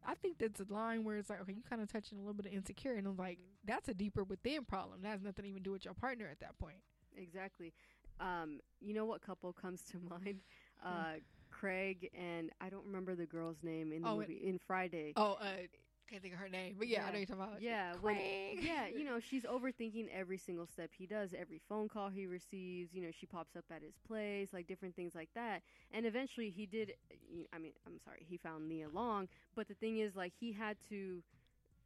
[0.06, 2.34] I think that's a line where it's like, okay, you kind of touching a little
[2.34, 5.02] bit of insecure, and I'm like, that's a deeper within problem.
[5.02, 6.78] That has nothing to even do with your partner at that point.
[7.18, 7.74] Exactly.
[8.20, 10.40] Um, you know what couple comes to mind?
[10.84, 11.20] Uh,
[11.52, 15.14] Craig and I don't remember the girl's name in the oh, movie in Friday.
[15.16, 15.68] Oh, uh,
[16.10, 17.06] can't think of her name, but yeah, yeah.
[17.08, 17.62] I know you're talking about.
[17.62, 18.18] Yeah, when,
[18.62, 22.94] yeah, you know, she's overthinking every single step he does, every phone call he receives.
[22.94, 25.62] You know, she pops up at his place, like different things like that.
[25.92, 26.94] And eventually, he did.
[27.54, 30.78] I mean, I'm sorry, he found Nia Long, but the thing is, like, he had
[30.90, 31.22] to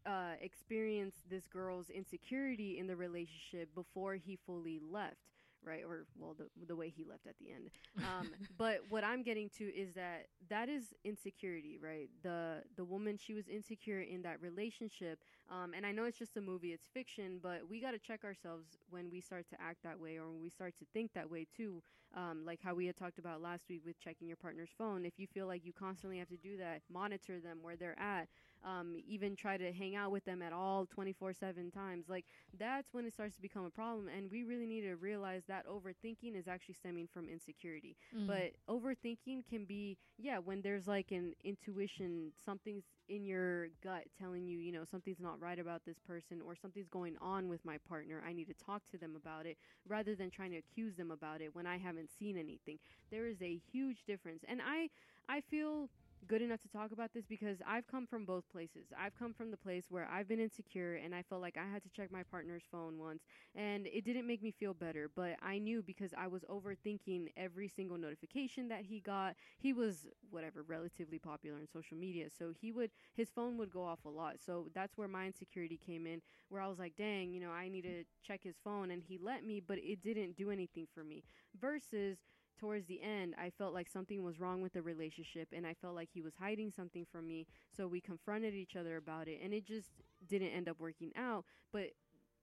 [0.05, 5.32] uh, experience this girl's insecurity in the relationship before he fully left
[5.66, 5.84] right?
[5.88, 7.70] Or well, the the way he left at the end.
[7.99, 12.09] Um, but what I'm getting to is that that is insecurity, right?
[12.22, 16.38] The the woman she was insecure in that relationship, um, and I know it's just
[16.38, 19.84] a movie, it's fiction, but we got to check ourselves when we start to act
[19.84, 21.82] that way or when we start to think that way too.
[22.16, 25.03] Um, like how we had talked about last week with checking your partner's phone.
[25.03, 28.28] If you feel like you constantly have to do that, monitor them where they're at
[28.64, 32.05] um, even try to hang out with them at all 24 7 times.
[32.09, 32.26] Like,
[32.57, 34.07] that's when it starts to become a problem.
[34.07, 37.95] And we really need to realize that overthinking is actually stemming from insecurity.
[38.16, 38.28] Mm.
[38.28, 44.47] But overthinking can be, yeah, when there's like an intuition, something's in your gut telling
[44.47, 47.78] you, you know, something's not right about this person or something's going on with my
[47.88, 48.24] partner.
[48.26, 49.57] I need to talk to them about it
[49.88, 52.80] rather than trying to accuse them about it when I haven't seen anything.
[53.11, 54.43] There is a huge difference.
[54.47, 54.89] And I
[55.30, 55.89] I feel
[56.28, 58.88] good enough to talk about this because I've come from both places.
[58.97, 61.84] I've come from the place where I've been insecure and I felt like I had
[61.84, 63.24] to check my partner's phone once
[63.55, 67.67] and it didn't make me feel better, but I knew because I was overthinking every
[67.67, 69.36] single notification that he got.
[69.59, 73.84] He was whatever relatively popular on social media, so he would his phone would go
[73.84, 74.36] off a lot.
[74.45, 77.67] So that's where my insecurity came in where I was like, "Dang, you know, I
[77.69, 81.03] need to check his phone." And he let me, but it didn't do anything for
[81.03, 81.24] me.
[81.59, 82.17] Versus
[82.60, 85.95] towards the end, I felt like something was wrong with the relationship and I felt
[85.95, 87.47] like he was hiding something from me.
[87.76, 89.89] So we confronted each other about it and it just
[90.28, 91.45] didn't end up working out.
[91.72, 91.91] But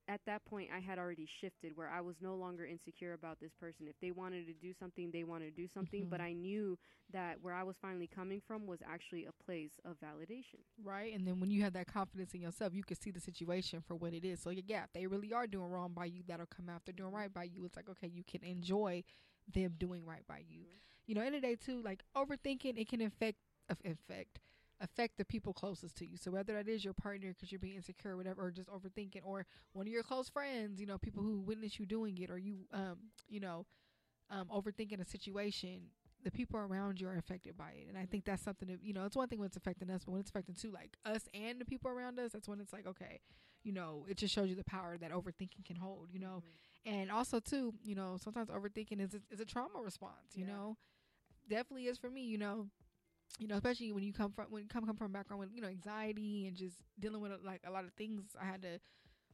[0.08, 3.52] at that point, I had already shifted where I was no longer insecure about this
[3.60, 3.86] person.
[3.88, 6.00] If they wanted to do something, they wanted to do something.
[6.02, 6.10] Mm-hmm.
[6.10, 6.76] But I knew
[7.12, 10.58] that where I was finally coming from was actually a place of validation.
[10.82, 11.14] Right.
[11.14, 13.94] And then when you have that confidence in yourself, you can see the situation for
[13.94, 14.40] what it is.
[14.40, 17.32] So, yeah, if they really are doing wrong by you, that'll come after doing right
[17.32, 17.64] by you.
[17.64, 19.04] It's like, okay, you can enjoy
[19.52, 20.60] them doing right by you.
[20.60, 20.76] Mm-hmm.
[21.06, 23.38] You know, in the day too, like overthinking, it can affect
[23.68, 24.38] affect
[24.80, 26.16] affect the people closest to you.
[26.16, 29.20] So whether that is your partner because you're being insecure, or whatever, or just overthinking,
[29.24, 32.38] or one of your close friends, you know, people who witness you doing it, or
[32.38, 32.96] you, um,
[33.28, 33.66] you know,
[34.30, 35.82] um, overthinking a situation,
[36.24, 37.86] the people around you are affected by it.
[37.88, 40.02] And I think that's something that, you know, it's one thing when it's affecting us,
[40.04, 42.72] but when it's affecting too, like us and the people around us, that's when it's
[42.72, 43.20] like, okay,
[43.62, 46.38] you know, it just shows you the power that overthinking can hold, you know.
[46.38, 50.44] Mm-hmm and also too you know sometimes overthinking is a, is a trauma response you
[50.44, 50.52] yeah.
[50.52, 50.76] know
[51.48, 52.66] definitely is for me you know
[53.38, 55.50] you know especially when you come from when you come come from a background with
[55.52, 58.80] you know anxiety and just dealing with like a lot of things i had to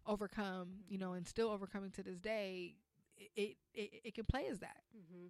[0.06, 2.74] overcome you know and still overcoming to this day
[3.16, 5.26] it it, it, it can play as that mm-hmm.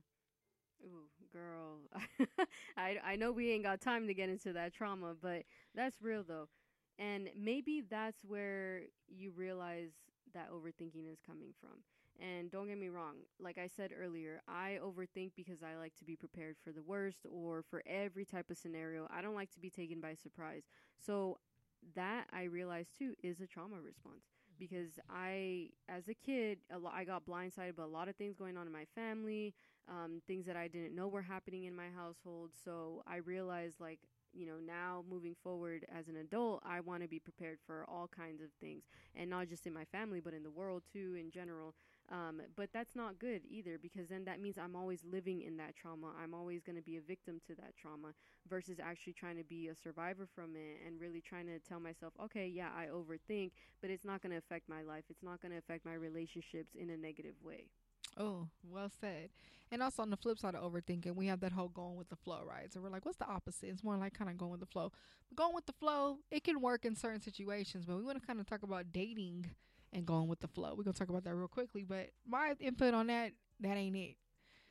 [0.85, 1.79] Ooh, girl.
[2.77, 5.45] I I know we ain't got time to get into that trauma, but
[5.75, 6.49] that's real though.
[6.99, 9.91] And maybe that's where you realize
[10.35, 11.83] that overthinking is coming from.
[12.21, 16.05] And don't get me wrong, like I said earlier, I overthink because I like to
[16.05, 19.07] be prepared for the worst or for every type of scenario.
[19.11, 20.63] I don't like to be taken by surprise.
[20.99, 21.39] So
[21.95, 24.25] that I realize too is a trauma response
[24.59, 28.57] because I, as a kid, a I got blindsided by a lot of things going
[28.57, 29.55] on in my family,
[29.89, 32.51] um, things that I didn't know were happening in my household.
[32.65, 33.99] So I realized, like,
[34.33, 38.09] you know, now moving forward as an adult, I want to be prepared for all
[38.09, 41.31] kinds of things, and not just in my family, but in the world too, in
[41.31, 41.75] general.
[42.13, 45.75] Um, but that's not good either because then that means I'm always living in that
[45.75, 46.13] trauma.
[46.23, 48.13] I'm always going to be a victim to that trauma
[48.49, 52.13] versus actually trying to be a survivor from it and really trying to tell myself,
[52.23, 53.51] okay, yeah, I overthink,
[53.81, 55.05] but it's not going to affect my life.
[55.11, 57.67] It's not going to affect my relationships in a negative way.
[58.17, 59.31] Oh, well said.
[59.73, 62.17] And also on the flip side of overthinking, we have that whole going with the
[62.17, 62.73] flow, right?
[62.73, 63.69] So we're like, what's the opposite?
[63.69, 64.93] It's more like kind of going with the flow.
[65.29, 68.27] But going with the flow, it can work in certain situations, but we want to
[68.27, 69.51] kind of talk about dating
[69.93, 70.75] and going with the flow.
[70.77, 71.85] We're gonna talk about that real quickly.
[71.89, 74.17] But my input on that, that ain't it.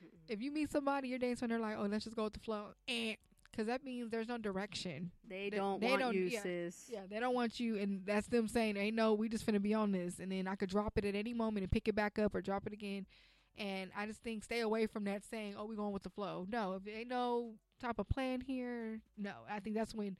[0.03, 0.09] Mm-mm.
[0.27, 2.39] If you meet somebody, you're dating someone, they're like, oh, let's just go with the
[2.39, 3.15] flow, and
[3.49, 5.11] because that means there's no direction.
[5.25, 6.41] They, They- don't they want don't- you, yeah.
[6.43, 6.89] sis.
[6.91, 9.73] Yeah, they don't want you, and that's them saying, "Hey, no, we just finna be
[9.73, 12.19] on this," and then I could drop it at any moment and pick it back
[12.19, 13.05] up or drop it again.
[13.57, 16.45] And I just think stay away from that saying, "Oh, we going with the flow."
[16.49, 19.31] No, if there ain't no type of plan here, no.
[19.49, 20.17] I think that's when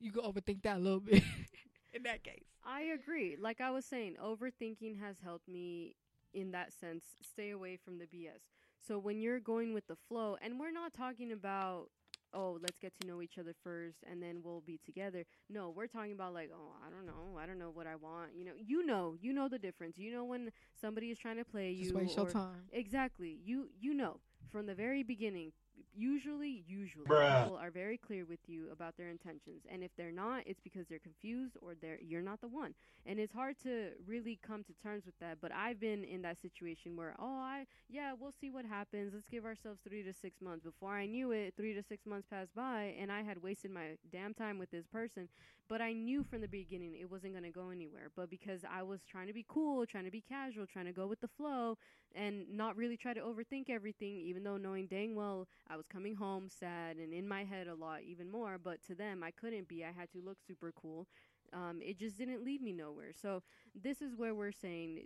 [0.00, 1.22] you go overthink that a little bit.
[1.94, 3.36] in that case, I agree.
[3.40, 5.96] Like I was saying, overthinking has helped me
[6.34, 8.40] in that sense stay away from the BS.
[8.86, 11.88] So when you're going with the flow, and we're not talking about
[12.34, 15.24] oh, let's get to know each other first and then we'll be together.
[15.50, 17.38] No, we're talking about like, oh, I don't know.
[17.38, 18.30] I don't know what I want.
[18.34, 19.98] You know, you know, you know the difference.
[19.98, 22.62] You know when somebody is trying to play just you waste your time.
[22.72, 23.38] Exactly.
[23.44, 24.20] You you know
[24.50, 25.52] from the very beginning.
[25.94, 27.44] Usually, usually Bruh.
[27.44, 30.86] people are very clear with you about their intentions, and if they're not, it's because
[30.88, 32.74] they're confused or they're you're not the one.
[33.06, 35.38] And it's hard to really come to terms with that.
[35.40, 39.12] But I've been in that situation where, oh, I yeah, we'll see what happens.
[39.14, 40.64] Let's give ourselves three to six months.
[40.64, 43.96] Before I knew it, three to six months passed by, and I had wasted my
[44.10, 45.28] damn time with this person.
[45.68, 48.10] But I knew from the beginning it wasn't gonna go anywhere.
[48.14, 51.06] But because I was trying to be cool, trying to be casual, trying to go
[51.06, 51.78] with the flow,
[52.14, 56.14] and not really try to overthink everything, even though knowing dang well I was coming
[56.14, 58.58] home sad and in my head a lot, even more.
[58.62, 59.84] But to them, I couldn't be.
[59.84, 61.06] I had to look super cool.
[61.52, 63.12] Um, it just didn't lead me nowhere.
[63.12, 63.42] So
[63.74, 65.00] this is where we're saying,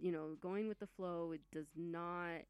[0.00, 2.42] you know, going with the flow, it does not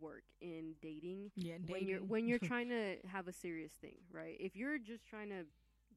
[0.00, 2.08] work in dating Yeah, when you're dating.
[2.08, 4.36] when you're trying to have a serious thing, right?
[4.40, 5.44] If you're just trying to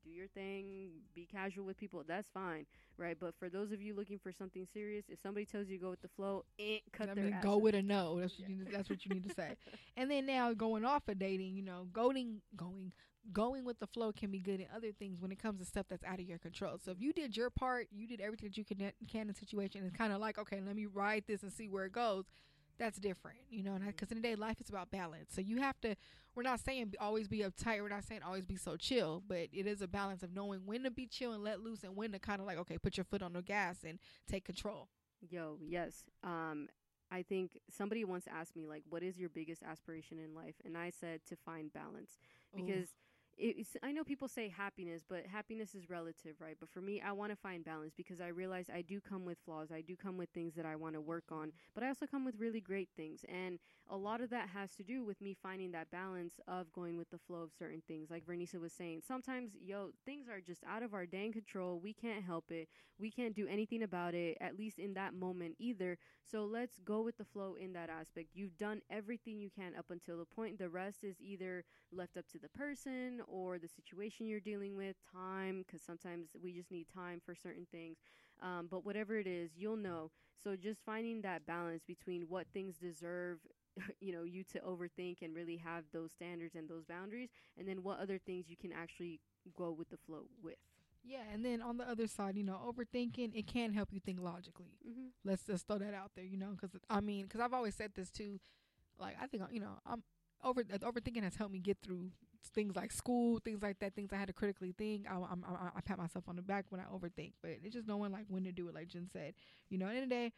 [0.07, 2.65] do your thing, be casual with people, that's fine,
[2.97, 3.17] right?
[3.19, 5.89] But for those of you looking for something serious, if somebody tells you to go
[5.91, 7.63] with the flow, eh, cut I their mean, ass go up.
[7.63, 8.19] with a no.
[8.19, 8.47] That's what Yeah.
[8.47, 9.55] you need, that's what you need to say.
[9.97, 12.93] And then now going off of dating, you know, going going
[13.33, 15.85] going with the flow can be good in other things when it comes to stuff
[15.89, 16.77] that's out of your control.
[16.83, 19.33] So if you did your part, you did everything that you can can in the
[19.33, 22.25] situation, It's kind of like, okay, let me ride this and see where it goes.
[22.77, 25.33] That's different, you know, because in the day life is about balance.
[25.33, 25.95] So you have to.
[26.35, 27.81] We're not saying always be uptight.
[27.81, 30.83] We're not saying always be so chill, but it is a balance of knowing when
[30.83, 33.03] to be chill and let loose, and when to kind of like, okay, put your
[33.03, 33.97] foot on the gas and
[34.27, 34.89] take control.
[35.27, 36.03] Yo, yes.
[36.23, 36.67] Um,
[37.09, 40.77] I think somebody once asked me like, "What is your biggest aspiration in life?" And
[40.77, 42.19] I said to find balance
[42.53, 42.59] Ooh.
[43.37, 46.57] It's, I know people say happiness, but happiness is relative, right?
[46.59, 49.37] But for me, I want to find balance because I realize I do come with
[49.45, 49.71] flaws.
[49.71, 52.25] I do come with things that I want to work on, but I also come
[52.25, 53.23] with really great things.
[53.29, 53.59] And
[53.89, 57.09] a lot of that has to do with me finding that balance of going with
[57.11, 58.09] the flow of certain things.
[58.09, 61.79] Like Vernisa was saying, sometimes, yo, things are just out of our dang control.
[61.79, 62.67] We can't help it.
[62.99, 65.97] We can't do anything about it, at least in that moment either.
[66.29, 68.29] So let's go with the flow in that aspect.
[68.33, 70.57] You've done everything you can up until the point.
[70.57, 74.95] The rest is either left up to the person or the situation you're dealing with,
[75.11, 77.97] time, because sometimes we just need time for certain things.
[78.41, 80.11] Um, but whatever it is, you'll know.
[80.43, 83.39] So just finding that balance between what things deserve.
[83.99, 87.83] You know, you to overthink and really have those standards and those boundaries, and then
[87.83, 89.19] what other things you can actually
[89.55, 90.55] go with the flow with.
[91.07, 94.19] Yeah, and then on the other side, you know, overthinking it can help you think
[94.19, 94.77] logically.
[94.87, 95.07] Mm-hmm.
[95.23, 97.91] Let's just throw that out there, you know, because I mean, because I've always said
[97.95, 98.39] this too.
[98.99, 100.03] Like I think you know, I'm
[100.43, 102.09] over uh, overthinking has helped me get through
[102.53, 105.05] things like school, things like that, things I had to critically think.
[105.09, 108.11] I, I, I pat myself on the back when I overthink, but it's just knowing
[108.11, 108.75] like when to do it.
[108.75, 109.33] Like Jen said,
[109.69, 110.33] you know, at the end of the day,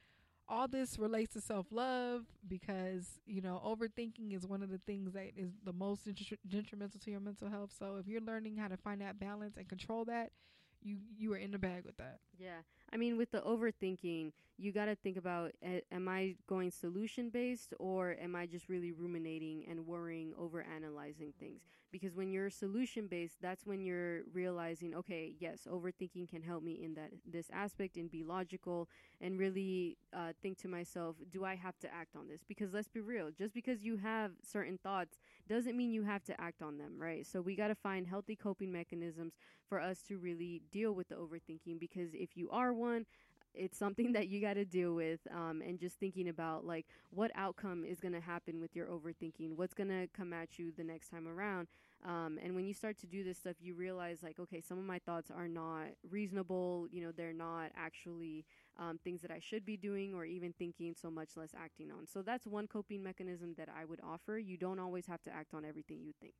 [0.48, 5.14] all this relates to self love because you know overthinking is one of the things
[5.14, 7.72] that is the most detri- detrimental to your mental health.
[7.78, 10.32] So if you're learning how to find that balance and control that,
[10.82, 12.20] you you were in the bag with that.
[12.38, 12.62] Yeah.
[12.92, 15.52] I mean, with the overthinking, you got to think about
[15.92, 21.34] am I going solution based or am I just really ruminating and worrying over analyzing
[21.40, 21.62] things?
[21.92, 26.80] Because when you're solution based, that's when you're realizing, okay, yes, overthinking can help me
[26.84, 28.88] in that this aspect and be logical
[29.22, 32.42] and really uh, think to myself, do I have to act on this?
[32.48, 35.20] Because let's be real, just because you have certain thoughts
[35.50, 37.26] doesn't mean you have to act on them, right?
[37.26, 39.34] So we got to find healthy coping mechanisms
[39.68, 43.06] for us to really deal with the overthinking because if you are one,
[43.54, 47.32] it's something that you got to deal with um, and just thinking about like what
[47.36, 50.84] outcome is going to happen with your overthinking what's going to come at you the
[50.84, 51.68] next time around
[52.06, 54.86] um, and when you start to do this stuff you realize like okay some of
[54.86, 58.46] my thoughts are not reasonable you know they're not actually
[58.80, 62.08] um, things that i should be doing or even thinking so much less acting on
[62.08, 65.54] so that's one coping mechanism that i would offer you don't always have to act
[65.54, 66.34] on everything you think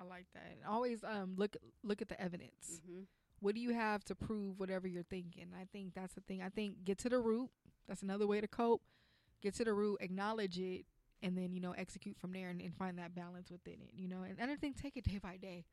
[0.00, 0.58] I like that.
[0.68, 2.80] Always um look look at the evidence.
[2.82, 3.02] mm-hmm.
[3.40, 5.48] What do you have to prove whatever you're thinking?
[5.58, 6.42] I think that's the thing.
[6.42, 7.50] I think get to the root.
[7.86, 8.82] That's another way to cope.
[9.42, 10.86] Get to the root, acknowledge it,
[11.22, 13.90] and then you know execute from there and, and find that balance within it.
[13.94, 15.64] You know, and another thing, take it day by day.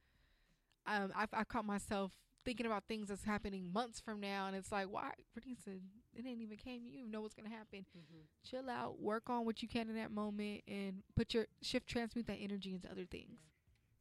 [0.85, 2.11] Um, I've I caught myself
[2.45, 5.79] thinking about things that's happening months from now, and it's like, why, Renisa,
[6.15, 6.81] it ain't even came.
[6.85, 7.79] You even know what's gonna happen.
[7.97, 8.21] Mm-hmm.
[8.49, 12.27] Chill out, work on what you can in that moment, and put your shift transmute
[12.27, 13.39] that energy into other things.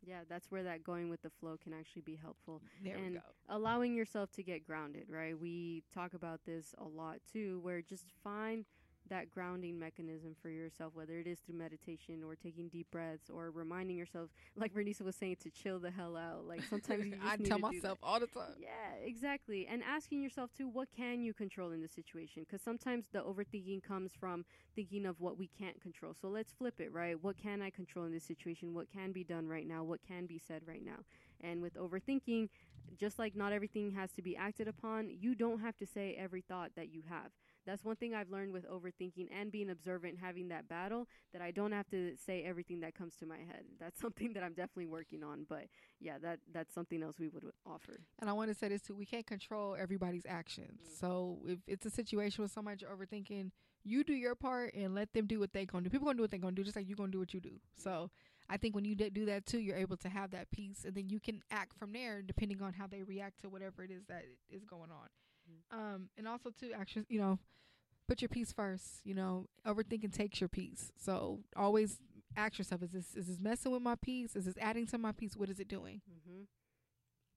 [0.04, 3.14] yeah that's where that going with the flow can actually be helpful There we And
[3.16, 3.20] go.
[3.48, 5.38] allowing yourself to get grounded, right?
[5.38, 8.64] We talk about this a lot too, where just find
[9.08, 13.50] that grounding mechanism for yourself, whether it is through meditation or taking deep breaths or
[13.50, 16.46] reminding yourself, like Renisa was saying, to chill the hell out.
[16.46, 18.54] Like sometimes you just I tell myself all the time.
[18.58, 19.66] Yeah, exactly.
[19.70, 22.44] And asking yourself too, what can you control in the situation?
[22.44, 24.44] Because sometimes the overthinking comes from
[24.74, 26.14] thinking of what we can't control.
[26.20, 27.22] So let's flip it, right?
[27.22, 28.74] What can I control in this situation?
[28.74, 29.82] What can be done right now?
[29.84, 31.00] What can be said right now?
[31.40, 32.48] And with overthinking,
[32.98, 36.40] just like not everything has to be acted upon, you don't have to say every
[36.40, 37.30] thought that you have.
[37.66, 41.50] That's one thing I've learned with overthinking and being observant, having that battle, that I
[41.50, 43.64] don't have to say everything that comes to my head.
[43.78, 45.46] That's something that I'm definitely working on.
[45.48, 45.66] But
[46.00, 48.00] yeah, that that's something else we would offer.
[48.20, 50.80] And I want to say this too: we can't control everybody's actions.
[50.82, 51.00] Mm.
[51.00, 53.50] So if it's a situation with somebody you're overthinking,
[53.84, 55.90] you do your part and let them do what they're gonna do.
[55.90, 57.60] People gonna do what they're gonna do, just like you're gonna do what you do.
[57.76, 58.10] So
[58.48, 61.08] I think when you do that too, you're able to have that peace, and then
[61.08, 64.24] you can act from there depending on how they react to whatever it is that
[64.50, 65.08] is going on.
[65.70, 67.38] Um, and also too, actually, you know,
[68.08, 69.00] put your peace first.
[69.04, 70.92] You know, overthinking takes your peace.
[70.96, 71.98] So always
[72.36, 74.36] ask yourself: Is this is this messing with my peace?
[74.36, 75.36] Is this adding to my peace?
[75.36, 76.00] What is it doing?
[76.10, 76.42] Mm-hmm.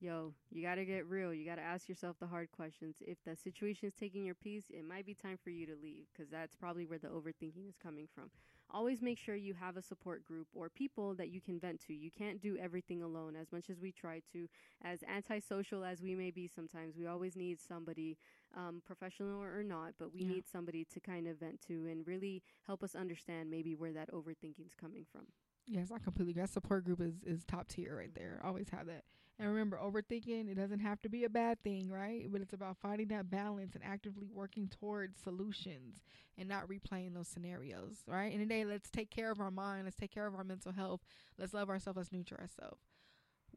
[0.02, 1.34] Yo, you got to get real.
[1.34, 2.98] You got to ask yourself the hard questions.
[3.00, 6.06] If the situation is taking your peace, it might be time for you to leave
[6.14, 8.30] because that's probably where the overthinking is coming from.
[8.72, 11.94] Always make sure you have a support group or people that you can vent to.
[11.94, 14.48] You can't do everything alone as much as we try to.
[14.84, 18.18] As antisocial as we may be sometimes, we always need somebody,
[18.56, 20.30] um, professional or not, but we Yeah.
[20.34, 24.12] need somebody to kind of vent to and really help us understand maybe where that
[24.12, 25.28] overthinking is coming from.
[25.68, 26.42] Yes, I completely agree.
[26.44, 28.42] That support group is is top tier right there.
[28.44, 29.04] Always have that.
[29.38, 32.26] And remember, overthinking it doesn't have to be a bad thing, right?
[32.32, 36.04] But it's about finding that balance and actively working towards solutions
[36.38, 38.32] and not replaying those scenarios, right?
[38.32, 39.84] And today, let's take care of our mind.
[39.84, 41.02] Let's take care of our mental health.
[41.38, 41.98] Let's love ourselves.
[41.98, 42.82] Let's nurture ourselves.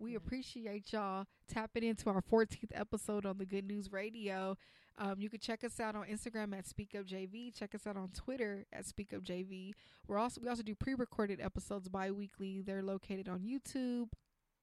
[0.01, 4.57] We appreciate y'all tapping into our 14th episode on the Good News Radio.
[4.97, 7.57] Um, you can check us out on Instagram at Speak Up JV.
[7.57, 9.73] Check us out on Twitter at Speak Up JV.
[10.07, 12.63] We're also we also do pre-recorded episodes bi-weekly.
[12.63, 14.09] They're located on YouTube.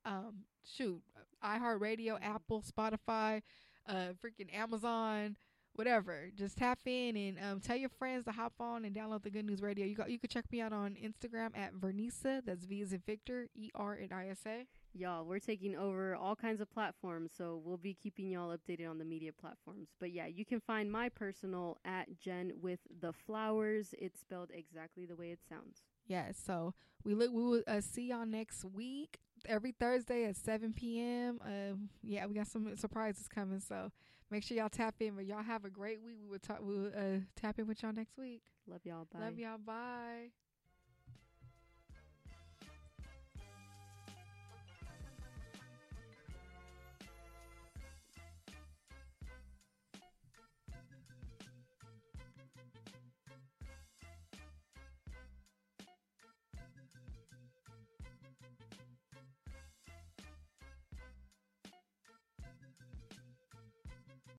[0.05, 1.01] Um, shoot,
[1.43, 3.41] iHeartRadio, Apple, Spotify,
[3.87, 5.35] uh, freaking Amazon,
[5.73, 6.29] whatever.
[6.35, 9.45] Just tap in and um, tell your friends to hop on and download the Good
[9.45, 9.85] News Radio.
[9.85, 12.41] You got you can check me out on Instagram at Vernisa.
[12.45, 14.65] That's V as in Victor, E R and I S A.
[14.93, 18.97] Y'all, we're taking over all kinds of platforms, so we'll be keeping y'all updated on
[18.97, 19.89] the media platforms.
[19.99, 23.93] But yeah, you can find my personal at Jen with the flowers.
[23.99, 25.81] It's spelled exactly the way it sounds.
[26.07, 26.37] Yes.
[26.43, 27.31] So we look.
[27.33, 31.39] We will uh, see y'all next week, every Thursday at seven p.m.
[31.43, 33.59] Uh, yeah, we got some surprises coming.
[33.59, 33.91] So
[34.31, 35.15] make sure y'all tap in.
[35.15, 36.17] But y'all have a great week.
[36.21, 36.59] We will talk.
[36.61, 38.41] We will uh, tap in with y'all next week.
[38.67, 39.07] Love y'all.
[39.11, 39.19] Bye.
[39.19, 39.57] Love y'all.
[39.57, 40.44] Bye.